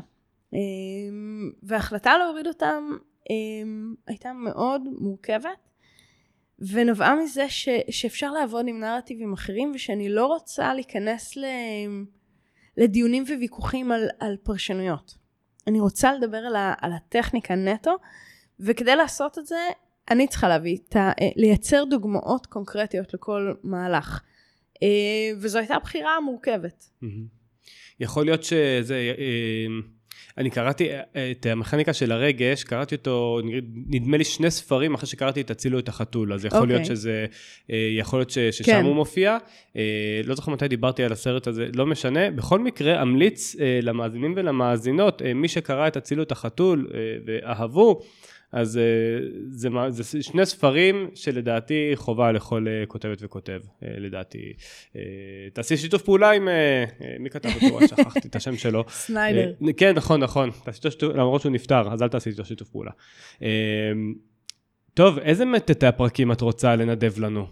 אמ, 0.54 1.52
וההחלטה 1.64 2.18
להוריד 2.18 2.48
אותם 2.48 2.98
אמ, 3.30 3.96
הייתה 4.08 4.34
מאוד 4.34 4.82
מורכבת, 5.00 5.70
ונבעה 6.60 7.16
מזה 7.16 7.50
ש, 7.50 7.70
שאפשר 7.90 8.32
לעבוד 8.32 8.66
עם 8.68 8.80
נרטיבים 8.80 9.34
אחרים, 9.34 9.72
ושאני 9.76 10.10
לא 10.10 10.26
רוצה 10.26 10.74
להיכנס 10.74 11.38
ל, 11.38 11.46
לדיונים 12.78 13.24
וויכוחים 13.24 13.92
על, 13.92 14.08
על 14.20 14.38
פרשנויות. 14.44 15.18
אני 15.68 15.80
רוצה 15.80 16.14
לדבר 16.14 16.38
על, 16.38 16.56
ה, 16.56 16.74
על 16.82 16.94
הטכניקה 16.94 17.56
נטו, 17.56 17.96
וכדי 18.60 18.96
לעשות 18.96 19.38
את 19.38 19.46
זה, 19.46 19.60
אני 20.12 20.28
צריכה 20.28 20.48
להביא, 20.48 20.78
את 20.90 20.96
ה, 20.96 21.12
לייצר 21.36 21.84
דוגמאות 21.84 22.46
קונקרטיות 22.46 23.14
לכל 23.14 23.54
מהלך. 23.64 24.22
אה, 24.84 25.38
וזו 25.38 25.60
הייתה 25.60 25.80
בחירה 25.80 26.22
מורכבת. 26.22 26.90
מהמם. 27.02 27.37
יכול 28.00 28.26
להיות 28.26 28.44
שזה, 28.44 29.14
אה, 29.18 29.66
אני 30.38 30.50
קראתי 30.50 30.90
אה, 30.92 31.32
את 31.32 31.46
המכניקה 31.46 31.94
של 31.94 32.12
הרגש, 32.12 32.64
קראתי 32.64 32.96
אותו, 32.96 33.40
נדמה 33.88 34.18
לי 34.18 34.24
שני 34.24 34.52
ספרים 34.52 34.94
אחרי 34.94 35.08
שקראתי 35.08 35.42
את 35.42 35.52
הצילו 35.52 35.80
את 35.80 35.88
החתול, 35.90 36.34
אז 36.34 36.46
יכול 36.46 36.68
להיות 36.68 36.82
אוקיי. 36.82 36.96
שזה, 36.96 37.26
אה, 37.72 37.90
יכול 38.00 38.20
להיות 38.20 38.30
ש- 38.30 38.38
ששם 38.40 38.64
כן. 38.64 38.86
הוא 38.86 38.96
מופיע. 38.96 39.38
אה, 39.78 39.82
לא 40.26 40.36
זוכר 40.36 40.52
מתי 40.52 40.68
דיברתי 40.68 41.04
על 41.04 41.12
הסרט 41.12 41.48
הזה, 41.48 41.68
לא 41.76 41.86
משנה. 41.86 42.32
בכל 42.32 42.60
מקרה, 42.60 43.02
אמליץ 43.02 43.56
אה, 43.60 43.80
למאזינים 43.82 44.34
ולמאזינות, 44.36 45.22
אה, 45.22 45.34
מי 45.34 45.48
שקרא 45.48 45.88
את 45.88 45.98
הצילו 45.98 46.24
את 46.24 46.32
החתול 46.32 46.88
אה, 46.94 47.00
ואהבו, 47.26 48.02
אז 48.52 48.78
אה, 48.78 48.84
זה, 49.50 49.70
זה 49.90 50.24
שני 50.24 50.46
ספרים 50.46 51.10
שלדעתי 51.16 51.92
חובה 51.96 52.32
לכל 52.32 52.66
אה, 52.68 52.86
כותבת 52.86 53.18
וכותב, 53.22 53.62
אה, 53.84 53.88
לדעתי. 53.98 54.54
תעשי 55.54 55.78
שיתוף 55.78 56.02
פעולה 56.02 56.32
עם, 56.32 56.48
מי 57.20 57.30
כתב 57.30 57.50
אותו? 57.64 57.80
שכחתי 57.88 58.28
את 58.28 58.36
השם 58.36 58.56
שלו. 58.56 58.84
סניידר. 58.90 59.54
כן, 59.78 59.96
נכון, 59.96 60.24
נכון. 60.24 60.50
למרות 61.02 61.42
שהוא 61.42 61.52
נפטר, 61.52 61.94
אז 61.94 62.04
אל 62.04 62.08
תעשי 62.08 62.30
איתו 62.30 62.46
שיתוף 62.46 62.70
פעולה. 62.70 62.92
טוב, 64.94 65.20
איזה 65.20 65.46
מתתי 65.46 65.86
הפרקים 65.86 66.32
את 66.32 66.42
רוצה 66.42 66.76
לנדב 66.76 67.20
לנו? 67.20 67.48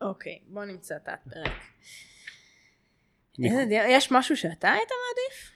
אוקיי, 0.00 0.38
בוא 0.46 0.64
נמצא 0.64 0.96
את 0.96 1.08
הפרק. 1.08 1.52
יש 3.68 4.12
משהו 4.12 4.36
שאתה 4.36 4.72
היית 4.72 4.88
מעדיף? 4.88 5.50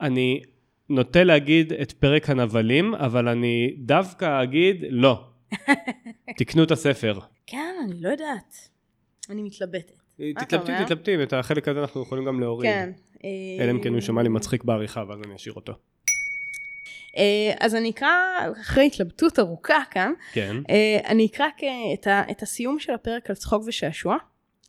אני 0.00 0.42
נוטה 0.90 1.24
להגיד 1.24 1.72
את 1.72 1.92
פרק 1.92 2.30
הנבלים, 2.30 2.94
אבל 2.94 3.28
אני 3.28 3.74
דווקא 3.78 4.42
אגיד 4.42 4.76
לא. 4.90 5.24
תקנו 6.38 6.62
את 6.64 6.70
הספר. 6.70 7.18
כן, 7.46 7.74
אני 7.84 8.00
לא 8.00 8.08
יודעת. 8.08 8.68
אני 9.30 9.42
מתלבטת. 9.42 9.92
אתה 10.16 10.44
תתלבטי? 10.44 10.72
תתלבטי, 10.84 11.22
את 11.22 11.32
החלק 11.32 11.68
הזה 11.68 11.80
אנחנו 11.80 12.02
יכולים 12.02 12.24
גם 12.24 12.40
להוריד. 12.40 12.70
כן. 12.70 12.90
אלא 13.60 13.70
אם 13.70 13.78
כן 13.80 13.88
הוא 13.88 13.94
אה, 13.94 13.98
יישמע 14.00 14.22
לי 14.22 14.28
מצחיק 14.28 14.64
בעריכה, 14.64 15.04
ואז 15.08 15.18
אני 15.26 15.36
אשאיר 15.36 15.54
אותו. 15.54 15.72
אה, 17.16 17.52
אז 17.60 17.74
אני 17.74 17.90
אקרא, 17.90 18.08
אחרי 18.60 18.86
התלבטות 18.86 19.38
ארוכה 19.38 19.78
כאן, 19.90 20.12
כן. 20.32 20.56
אה, 20.70 20.98
אני 21.06 21.26
אקרא 21.26 21.46
את 21.94 22.06
ה- 22.06 22.30
את 22.30 22.42
הסיום 22.42 22.78
של 22.78 22.92
הפרק 22.92 23.30
על 23.30 23.36
צחוק 23.36 23.62
ושעשוע, 23.66 24.16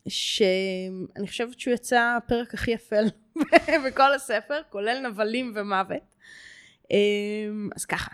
שאני 0.07 1.27
חושבת 1.27 1.59
שהוא 1.59 1.73
יצא 1.73 2.17
הפרק 2.17 2.53
הכי 2.53 2.75
אפל 2.75 3.03
בכל 3.85 4.13
הספר, 4.13 4.61
כולל 4.69 5.07
נבלים 5.07 5.51
ומוות. 5.55 6.03
אה, 6.91 6.97
אז 7.75 7.85
ככה. 7.85 8.11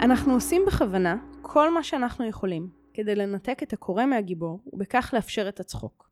אנחנו 0.00 0.32
עושים 0.32 0.62
בכוונה 0.66 1.16
כל 1.42 1.74
מה 1.74 1.82
שאנחנו 1.82 2.26
יכולים 2.26 2.68
כדי 2.94 3.14
לנתק 3.14 3.62
את 3.62 3.72
הקורא 3.72 4.06
מהגיבור 4.06 4.60
ובכך 4.72 5.10
לאפשר 5.14 5.48
את 5.48 5.60
הצחוק. 5.60 6.10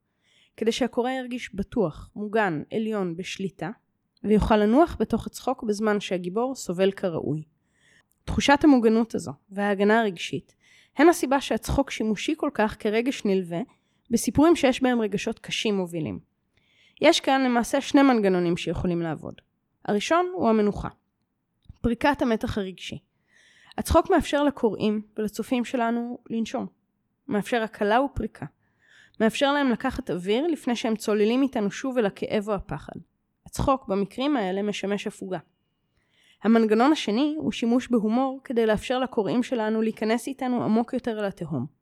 כדי 0.57 0.72
שהקורא 0.72 1.11
ירגיש 1.11 1.55
בטוח, 1.55 2.11
מוגן, 2.16 2.62
עליון, 2.74 3.16
בשליטה, 3.16 3.70
ויוכל 4.24 4.57
לנוח 4.57 4.97
בתוך 5.01 5.26
הצחוק 5.26 5.62
בזמן 5.62 6.01
שהגיבור 6.01 6.55
סובל 6.55 6.92
כראוי. 6.92 7.42
תחושת 8.24 8.59
המוגנות 8.64 9.14
הזו 9.14 9.32
וההגנה 9.51 10.01
הרגשית 10.01 10.55
הן 10.97 11.09
הסיבה 11.09 11.40
שהצחוק 11.40 11.90
שימושי 11.90 12.34
כל 12.36 12.51
כך 12.55 12.76
כרגש 12.78 13.24
נלווה 13.24 13.61
בסיפורים 14.12 14.56
שיש 14.56 14.82
בהם 14.82 15.00
רגשות 15.00 15.38
קשים 15.38 15.76
מובילים. 15.76 16.18
יש 17.00 17.20
כאן 17.20 17.44
למעשה 17.44 17.80
שני 17.80 18.02
מנגנונים 18.02 18.56
שיכולים 18.56 19.02
לעבוד. 19.02 19.34
הראשון 19.84 20.26
הוא 20.34 20.48
המנוחה. 20.48 20.88
פריקת 21.80 22.22
המתח 22.22 22.58
הרגשי. 22.58 22.98
הצחוק 23.78 24.10
מאפשר 24.10 24.44
לקוראים 24.44 25.02
ולצופים 25.16 25.64
שלנו 25.64 26.18
לנשום. 26.30 26.66
מאפשר 27.28 27.62
הקלה 27.62 28.00
ופריקה. 28.00 28.46
מאפשר 29.20 29.52
להם 29.52 29.70
לקחת 29.70 30.10
אוויר 30.10 30.46
לפני 30.46 30.76
שהם 30.76 30.96
צוללים 30.96 31.42
איתנו 31.42 31.70
שוב 31.70 31.98
אל 31.98 32.06
הכאב 32.06 32.48
או 32.48 32.54
הפחד. 32.54 32.96
הצחוק 33.46 33.88
במקרים 33.88 34.36
האלה 34.36 34.62
משמש 34.62 35.06
הפוגה. 35.06 35.38
המנגנון 36.42 36.92
השני 36.92 37.34
הוא 37.38 37.52
שימוש 37.52 37.88
בהומור 37.88 38.40
כדי 38.44 38.66
לאפשר 38.66 38.98
לקוראים 38.98 39.42
שלנו 39.42 39.82
להיכנס 39.82 40.26
איתנו 40.26 40.64
עמוק 40.64 40.92
יותר 40.92 41.18
אל 41.18 41.24
התהום. 41.24 41.82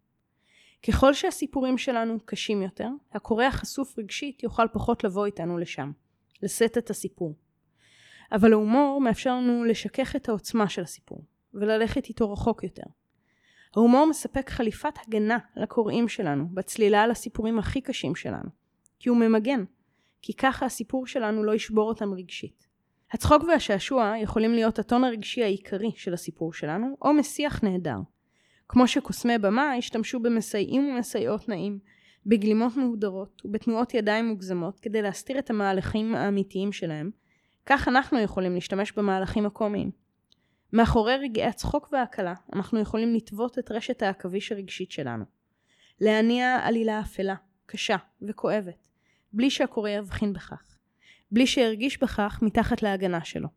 ככל 0.89 1.15
שהסיפורים 1.15 1.79
שלנו 1.79 2.19
קשים 2.25 2.63
יותר, 2.63 2.89
הקורא 3.13 3.45
החשוף 3.45 3.99
רגשית 3.99 4.43
יוכל 4.43 4.67
פחות 4.73 5.05
לבוא 5.05 5.27
איתנו 5.27 5.59
לשם, 5.59 5.93
לשאת 6.43 6.79
את 6.79 6.91
הסיפור. 6.91 7.37
אבל 8.33 8.53
ההומור 8.53 9.01
מאפשר 9.01 9.37
לנו 9.37 9.65
לשכך 9.65 10.17
את 10.17 10.29
העוצמה 10.29 10.69
של 10.69 10.83
הסיפור, 10.83 11.25
וללכת 11.55 12.09
איתו 12.09 12.33
רחוק 12.33 12.65
יותר. 12.65 12.87
ההומור 13.77 14.07
מספק 14.07 14.51
חליפת 14.51 14.95
הגנה 15.07 15.39
לקוראים 15.57 16.09
שלנו, 16.09 16.49
בצלילה 16.55 17.03
על 17.03 17.11
הסיפורים 17.11 17.59
הכי 17.59 17.81
קשים 17.81 18.15
שלנו. 18.15 18.51
כי 18.99 19.09
הוא 19.09 19.17
ממגן. 19.17 19.65
כי 20.23 20.35
ככה 20.35 20.67
הסיפור 20.67 21.07
שלנו 21.07 21.45
לא 21.45 21.55
ישבור 21.55 21.89
אותם 21.89 22.15
רגשית. 22.15 22.67
הצחוק 23.13 23.45
והשעשוע 23.45 24.15
יכולים 24.23 24.53
להיות 24.53 24.79
הטון 24.79 25.05
הרגשי 25.05 25.43
העיקרי 25.43 25.91
של 25.97 26.15
הסיפור 26.15 26.53
שלנו, 26.53 26.97
או 27.03 27.13
משיח 27.13 27.65
נהדר. 27.65 27.99
כמו 28.73 28.89
שקוסמי 28.89 29.39
במה 29.39 29.73
השתמשו 29.75 30.21
במסייעים 30.21 30.89
ומסייעות 30.89 31.49
נעים, 31.49 31.79
בגלימות 32.27 32.77
מהודרות 32.77 33.43
ובתנועות 33.45 33.95
ידיים 33.95 34.29
מוגזמות 34.29 34.81
כדי 34.81 35.03
להסתיר 35.03 35.39
את 35.39 35.51
המהלכים 35.51 36.15
האמיתיים 36.15 36.73
שלהם, 36.73 37.11
כך 37.67 37.89
אנחנו 37.89 38.19
יכולים 38.19 38.55
להשתמש 38.55 38.93
במהלכים 38.93 39.47
הקומיים. 39.47 39.91
מאחורי 40.73 41.17
רגעי 41.17 41.45
הצחוק 41.45 41.89
וההקלה, 41.93 42.35
אנחנו 42.53 42.81
יכולים 42.81 43.15
לטוות 43.15 43.59
את 43.59 43.71
רשת 43.71 44.03
העכביש 44.03 44.53
הרגשית 44.53 44.91
שלנו. 44.91 45.25
להניע 46.01 46.59
עלילה 46.63 47.01
אפלה, 47.01 47.35
קשה 47.67 47.97
וכואבת, 48.23 48.89
בלי 49.33 49.51
שהקורא 49.51 49.91
יבחין 49.91 50.33
בכך. 50.33 50.77
בלי 51.33 51.47
שירגיש 51.47 52.03
בכך 52.03 52.39
מתחת 52.43 52.83
להגנה 52.83 53.25
שלו. 53.25 53.49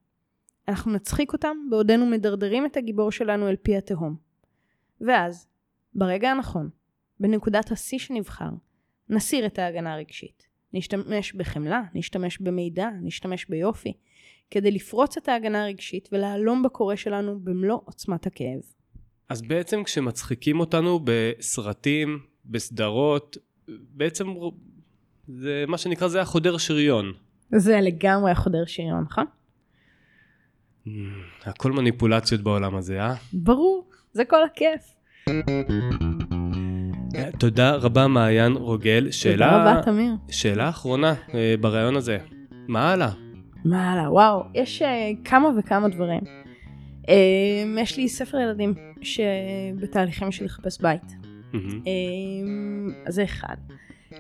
אנחנו 0.68 0.92
נצחיק 0.92 1.34
אותם 1.34 1.58
בעודנו 1.70 2.06
מדרדרים 2.06 2.66
את 2.66 2.78
הגיבור 2.78 3.12
שלנו 3.12 3.50
אל 3.50 3.56
פי 3.56 3.78
התהום. 3.78 4.33
ואז, 5.08 5.48
ברגע 5.94 6.32
הנכון, 6.32 6.70
בנקודת 7.20 7.72
השיא 7.72 8.00
שנבחר, 8.00 8.50
נסיר 9.10 9.46
את 9.46 9.60
ההגנה 9.60 9.94
הרגשית. 9.94 10.48
נשתמש 10.74 11.34
בחמלה, 11.34 11.82
נשתמש 11.94 12.38
במידע, 12.38 12.90
נשתמש 13.02 13.46
ביופי, 13.50 13.94
כדי 14.52 14.72
לפרוץ 14.72 15.18
את 15.18 15.30
ההגנה 15.30 15.64
הרגשית 15.64 16.10
ולהלום 16.12 16.64
בקורא 16.64 16.96
שלנו 16.96 17.40
במלוא 17.40 17.80
עוצמת 17.86 18.28
הכאב. 18.28 18.60
אז 19.30 19.42
בעצם 19.42 19.84
כשמצחיקים 19.84 20.60
אותנו 20.60 21.00
בסרטים, 21.04 22.20
בסדרות, 22.46 23.38
בעצם 23.68 24.28
זה 25.28 25.66
מה 25.68 25.78
שנקרא 25.78 26.08
זה 26.08 26.22
החודר 26.22 26.58
שריון. 26.58 27.14
זה 27.56 27.82
לגמרי 27.82 28.32
החודר 28.32 28.66
שריון, 28.66 29.04
נכון? 29.04 29.26
הכל 31.44 31.72
מניפולציות 31.72 32.42
בעולם 32.42 32.76
הזה, 32.76 33.02
אה? 33.02 33.16
ברור, 33.34 33.90
זה 34.14 34.26
כל 34.26 34.44
הכיף. 34.44 34.94
תודה 37.40 37.76
רבה 37.76 38.08
מעיין 38.08 38.54
רוגל. 38.54 39.12
שאלה, 39.12 39.34
תודה 39.36 39.72
רבה, 39.72 39.82
תמיר. 39.82 40.14
שאלה 40.30 40.70
אחרונה 40.70 41.14
אה, 41.34 41.56
ברעיון 41.62 41.96
הזה. 41.96 42.18
מה 42.68 42.92
הלאה? 42.92 43.10
מה 43.66 43.92
הלאה? 43.92 44.12
וואו, 44.12 44.44
יש 44.54 44.82
uh, 44.82 44.86
כמה 45.26 45.50
וכמה 45.58 45.90
דברים. 45.90 46.22
Uh, 47.02 47.10
יש 47.80 47.98
לי 47.98 48.10
ספר 48.10 48.38
ילדים 48.40 48.74
שבתהליכים 49.02 50.32
של 50.32 50.46
לחפש 50.46 50.82
בית. 50.82 51.16
אז 53.06 53.16
זה 53.16 53.24
אחד. 53.24 53.56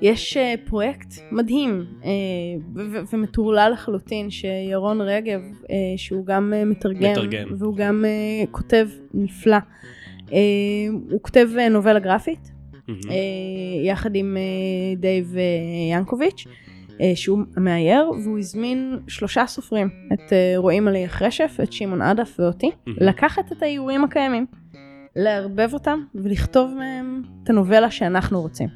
יש 0.01 0.37
uh, 0.37 0.69
פרויקט 0.69 1.13
מדהים 1.31 1.85
ו- 2.75 2.99
ומטורלל 3.13 3.69
לחלוטין 3.73 4.29
שירון 4.29 5.01
רגב, 5.01 5.41
uh, 5.63 5.67
שהוא 5.97 6.25
גם 6.25 6.53
מתרגם, 6.65 7.11
מתרגם. 7.11 7.47
והוא 7.57 7.75
גם 7.75 8.05
כותב 8.51 8.87
נפלא. 9.13 9.57
הוא 11.11 11.21
כותב 11.21 11.49
נובלה 11.71 11.99
גרפית. 11.99 12.53
אה, 12.89 13.15
יחד 13.83 14.15
עם 14.15 14.37
אה, 14.37 14.95
דייב 14.95 15.35
אה, 15.37 15.97
ינקוביץ', 15.97 16.47
אה, 17.01 17.11
שהוא 17.15 17.39
המאייר, 17.57 18.09
והוא 18.23 18.39
הזמין 18.39 18.99
שלושה 19.07 19.47
סופרים, 19.47 19.89
את 20.13 20.33
אה, 20.33 20.53
רואים 20.57 20.87
עלי 20.87 21.05
החרשף, 21.05 21.57
את 21.63 21.73
שמעון 21.73 22.01
עדף 22.01 22.35
ואותי. 22.39 22.71
לקחת 22.87 23.51
את 23.51 23.63
האיורים 23.63 24.03
הקיימים, 24.03 24.45
לערבב 25.15 25.69
אותם 25.73 25.99
ולכתוב 26.15 26.71
מהם 26.77 27.21
את 27.43 27.49
הנובלה 27.49 27.91
שאנחנו 27.91 28.41
רוצים. 28.41 28.69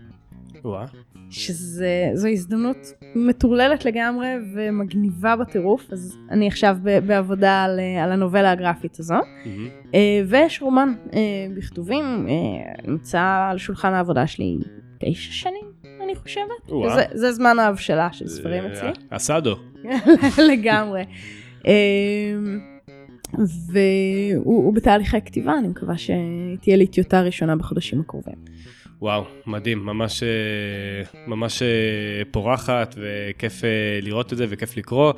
וואה. 0.65 0.85
שזו 1.29 2.27
הזדמנות 2.31 2.77
מטורללת 3.15 3.85
לגמרי 3.85 4.27
ומגניבה 4.53 5.35
בטירוף, 5.35 5.87
אז 5.91 6.17
אני 6.31 6.47
עכשיו 6.47 6.77
ב- 6.83 6.99
בעבודה 7.07 7.63
על, 7.63 7.79
אה, 7.79 8.03
על 8.03 8.11
הנובלה 8.11 8.51
הגרפית 8.51 8.99
הזו. 8.99 9.15
מהמם. 9.45 9.67
אה, 9.95 10.21
ויש 10.27 10.61
רומן 10.61 10.93
אה, 11.13 11.19
בכתובים, 11.57 12.03
אה, 12.29 12.33
נמצא 12.87 13.47
על 13.51 13.57
שולחן 13.57 13.93
העבודה 13.93 14.27
שלי 14.27 14.57
תשע 14.99 15.31
שנים, 15.31 15.65
אני 16.03 16.15
חושבת. 16.15 16.69
זה, 16.95 17.03
זה 17.13 17.31
זמן 17.31 17.59
ההבשלה 17.59 18.09
של 18.11 18.27
ספרים 18.27 18.63
זה 18.63 18.73
אצלי. 18.73 18.89
אסדו. 19.09 19.55
לגמרי. 20.51 21.03
אה, 21.67 21.73
והוא 23.71 24.63
הוא 24.63 24.73
בתהליכי 24.73 25.21
כתיבה, 25.21 25.53
אני 25.57 25.67
מקווה 25.67 25.95
שתהיה 25.97 26.77
לי 26.77 26.87
טיוטה 26.87 27.21
ראשונה 27.21 27.55
בחודשים 27.55 27.99
הקרובים. 27.99 28.35
וואו, 29.01 29.23
מדהים, 29.45 29.85
ממש, 29.85 30.23
אה, 30.23 30.29
ממש 31.27 31.61
אה, 31.61 31.67
פורחת 32.31 32.95
וכיף 32.97 33.63
אה, 33.63 33.69
לראות 34.01 34.33
את 34.33 34.37
זה 34.37 34.45
וכיף 34.49 34.77
לקרוא. 34.77 35.13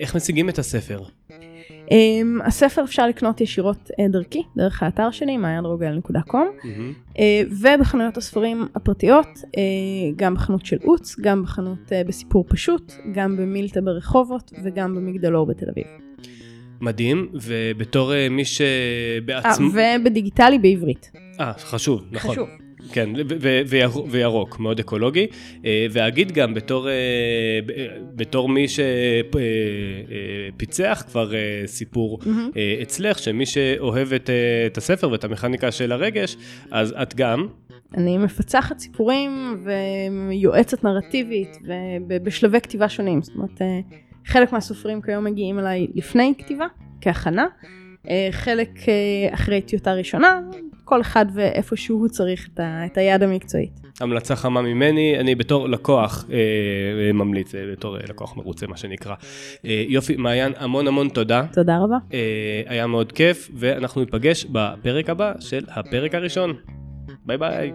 איך 0.00 0.16
משיגים 0.16 0.48
את 0.48 0.58
הספר? 0.58 1.02
Um, 1.88 2.44
הספר 2.44 2.84
אפשר 2.84 3.06
לקנות 3.06 3.40
ישירות 3.40 3.90
uh, 3.90 4.12
דרכי, 4.12 4.42
דרך 4.56 4.82
האתר 4.82 5.10
שלי, 5.10 5.36
מעיינרוגל.com, 5.36 6.36
מהמם. 6.64 6.92
uh, 7.12 7.18
ובחנויות 7.50 8.16
הספרים 8.16 8.68
הפרטיות, 8.74 9.26
uh, 9.26 9.58
גם 10.16 10.34
בחנות 10.34 10.66
של 10.66 10.76
עוץ, 10.82 11.16
גם 11.20 11.42
בחנות 11.42 11.78
uh, 11.86 12.08
בסיפור 12.08 12.44
פשוט, 12.48 12.92
גם 13.12 13.36
במילטה 13.36 13.80
ברחובות 13.80 14.52
וגם 14.64 14.94
במגדלור 14.94 15.46
בתל 15.46 15.66
אביב. 15.70 15.86
מדהים, 16.82 17.28
ובתור 17.42 18.14
אה, 18.14 18.28
מי 18.28 18.44
שבעצמו... 18.44 19.68
ובדיגיטלי 19.72 20.58
בעברית. 20.58 21.10
אה, 21.40 21.52
חשוב, 21.58 22.02
נכון. 22.10 22.30
חשוב. 22.30 22.48
כן, 22.92 23.10
וירוק, 24.06 24.58
מאוד 24.60 24.78
אקולוגי. 24.78 25.26
אה, 25.64 25.86
ואגיד 25.90 26.32
גם, 26.32 26.54
בתור, 26.54 26.88
אה, 26.88 26.94
בתור 28.14 28.48
מי 28.48 28.66
שפיצח 30.52 31.04
כבר 31.06 31.34
אה, 31.34 31.62
סיפור 31.66 32.18
מהמם. 32.26 32.50
אה, 32.56 32.78
אצלך, 32.82 33.18
שמי 33.18 33.46
שאוהב 33.46 34.12
את, 34.12 34.30
את 34.66 34.78
הספר 34.78 35.10
ואת 35.10 35.24
המכניקה 35.24 35.72
של 35.72 35.92
הרגש, 35.92 36.36
אז 36.70 36.94
את 37.02 37.14
גם. 37.14 37.46
אני 37.96 38.18
מפצחת 38.18 38.78
סיפורים 38.78 39.64
ויועצת 39.64 40.84
נרטיבית 40.84 41.58
ובשלבי 42.08 42.60
כתיבה 42.60 42.88
שונים. 42.88 43.22
זאת 43.22 43.34
אומרת, 43.34 43.62
חלק 44.26 44.52
מהסופרים 44.52 45.02
כיום 45.02 45.24
מגיעים 45.24 45.58
אליי 45.58 45.86
לפני 45.94 46.32
כתיבה, 46.38 46.66
כהכנה, 47.00 47.46
חלק 48.30 48.70
אחרי 49.30 49.60
טיוטה 49.60 49.92
ראשונה, 49.92 50.40
כל 50.92 51.00
אחד 51.00 51.26
ואיפה 51.34 51.76
שהוא 51.76 52.08
צריך 52.08 52.48
את 52.54 52.60
ה- 52.60 52.86
את 52.86 52.98
היד 52.98 53.22
המקצועית. 53.22 53.80
המלצה 54.00 54.36
חמה 54.36 54.62
ממני, 54.62 55.16
אני 55.20 55.34
בתור 55.34 55.68
לקוח 55.68 56.24
אה, 56.30 56.36
אה, 57.06 57.12
ממליץ, 57.12 57.54
אה, 57.54 57.60
בתור 57.72 57.96
אה, 57.96 58.02
לקוח 58.08 58.36
מרוצה 58.36 58.66
מה 58.66 58.76
שנקרא. 58.76 59.14
אה, 59.64 59.84
יופי, 59.88 60.16
מעיין, 60.16 60.52
המון 60.56 60.88
המון 60.88 61.08
תודה. 61.08 61.42
תודה 61.52 61.78
רבה. 61.78 61.96
אה, 62.14 62.18
היה 62.66 62.86
מאוד 62.86 63.12
כיף, 63.12 63.50
ואנחנו 63.54 64.00
ניפגש 64.00 64.44
בפרק 64.44 65.10
הבא 65.10 65.32
של 65.40 65.64
הפרק 65.68 66.14
הראשון. 66.14 66.52
ביי 67.26 67.38
ביי. 67.38 67.72